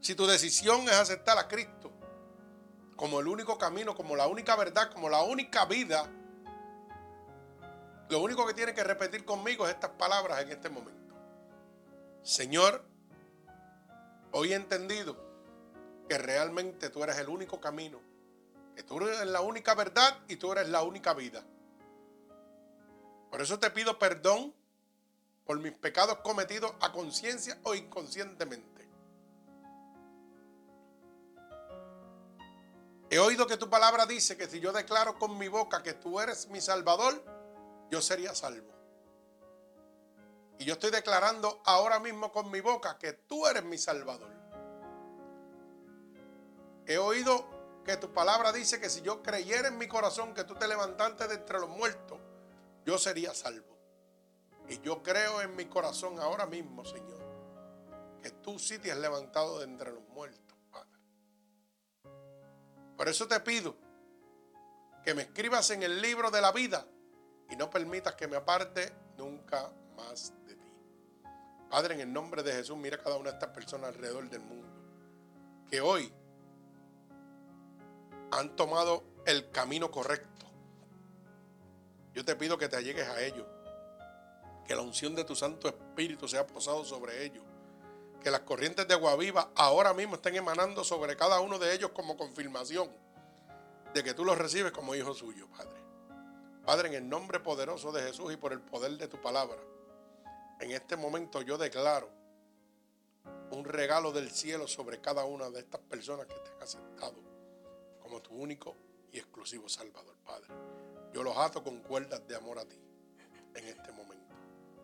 [0.01, 1.93] Si tu decisión es aceptar a Cristo,
[2.97, 6.11] como el único camino, como la única verdad, como la única vida,
[8.09, 11.15] lo único que tiene que repetir conmigo es estas palabras en este momento.
[12.23, 12.85] Señor,
[14.33, 15.17] hoy he entendido
[16.09, 18.01] que realmente tú eres el único camino,
[18.77, 21.45] que tú eres la única verdad y tú eres la única vida.
[23.33, 24.55] Por eso te pido perdón
[25.47, 28.87] por mis pecados cometidos a conciencia o inconscientemente.
[33.09, 36.21] He oído que tu palabra dice que si yo declaro con mi boca que tú
[36.21, 37.25] eres mi salvador,
[37.91, 38.71] yo sería salvo.
[40.59, 44.31] Y yo estoy declarando ahora mismo con mi boca que tú eres mi salvador.
[46.87, 47.47] He oído
[47.83, 51.29] que tu palabra dice que si yo creyera en mi corazón que tú te levantaste
[51.29, 52.19] de entre los muertos,
[52.85, 53.79] yo sería salvo.
[54.69, 57.21] Y yo creo en mi corazón ahora mismo, Señor,
[58.23, 60.43] que tú sí te has levantado de entre los muertos.
[62.97, 63.75] Por eso te pido
[65.03, 66.87] que me escribas en el libro de la vida
[67.51, 70.73] y no permitas que me aparte nunca más de ti.
[71.69, 74.43] Padre, en el nombre de Jesús, mira a cada una de estas personas alrededor del
[74.43, 74.69] mundo
[75.69, 76.13] que hoy
[78.31, 80.32] han tomado el camino correcto.
[82.15, 83.47] Yo te pido que te allegues a ellos,
[84.67, 87.43] que la unción de tu Santo Espíritu sea posado sobre ellos
[88.23, 91.91] que las corrientes de agua viva ahora mismo estén emanando sobre cada uno de ellos
[91.91, 92.89] como confirmación
[93.93, 95.83] de que tú los recibes como hijo suyo, Padre.
[96.65, 99.59] Padre, en el nombre poderoso de Jesús y por el poder de tu palabra,
[100.61, 102.09] en este momento yo declaro
[103.51, 107.17] un regalo del cielo sobre cada una de estas personas que te han aceptado
[108.01, 108.77] como tu único
[109.11, 110.49] y exclusivo Salvador, Padre.
[111.13, 112.79] Yo los ato con cuerdas de amor a ti
[113.55, 114.35] en este momento,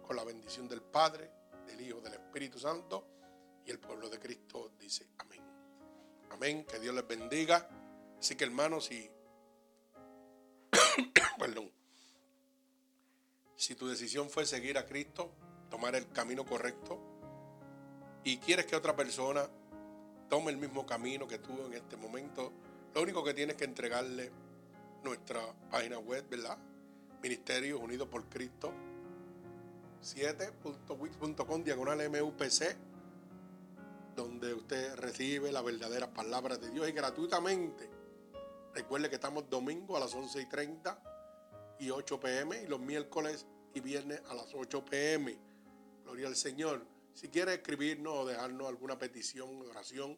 [0.07, 1.31] con la bendición del Padre,
[1.66, 3.07] del Hijo, del Espíritu Santo
[3.64, 5.43] y el pueblo de Cristo dice amén.
[6.31, 7.68] Amén, que Dios les bendiga.
[8.18, 9.11] Así que hermanos, si,
[11.39, 11.70] perdón,
[13.57, 15.33] si tu decisión fue seguir a Cristo,
[15.70, 17.01] tomar el camino correcto,
[18.24, 19.49] y quieres que otra persona
[20.29, 22.53] tome el mismo camino que tú en este momento,
[22.95, 24.31] lo único que tienes que entregarle
[25.03, 25.40] nuestra
[25.70, 26.59] página web, ¿verdad?
[27.22, 28.72] Ministerios Unidos por Cristo
[30.03, 32.76] 7.wix.com diagonal MUPC,
[34.14, 37.90] donde usted recibe las verdaderas palabras de Dios y gratuitamente.
[38.74, 41.03] Recuerde que estamos domingo a las 11 y 30
[41.80, 45.36] y 8 pm y los miércoles y viernes a las 8 pm.
[46.05, 46.86] Gloria al Señor.
[47.12, 50.16] Si quiere escribirnos o dejarnos alguna petición, oración,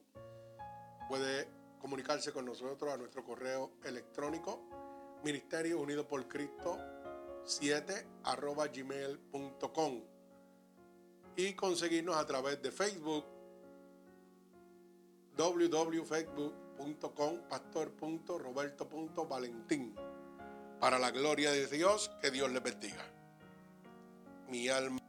[1.09, 1.49] puede
[1.81, 4.63] comunicarse con nosotros a nuestro correo electrónico
[5.25, 6.79] Ministerio Unido por Cristo
[7.45, 10.03] 7 arroba gmail.com
[11.37, 13.25] y conseguirnos a través de Facebook
[15.37, 19.95] www.facebook.com pastor.roberto.valentín
[20.79, 23.07] para la gloria de Dios que Dios le bendiga.
[24.49, 25.00] Mi alma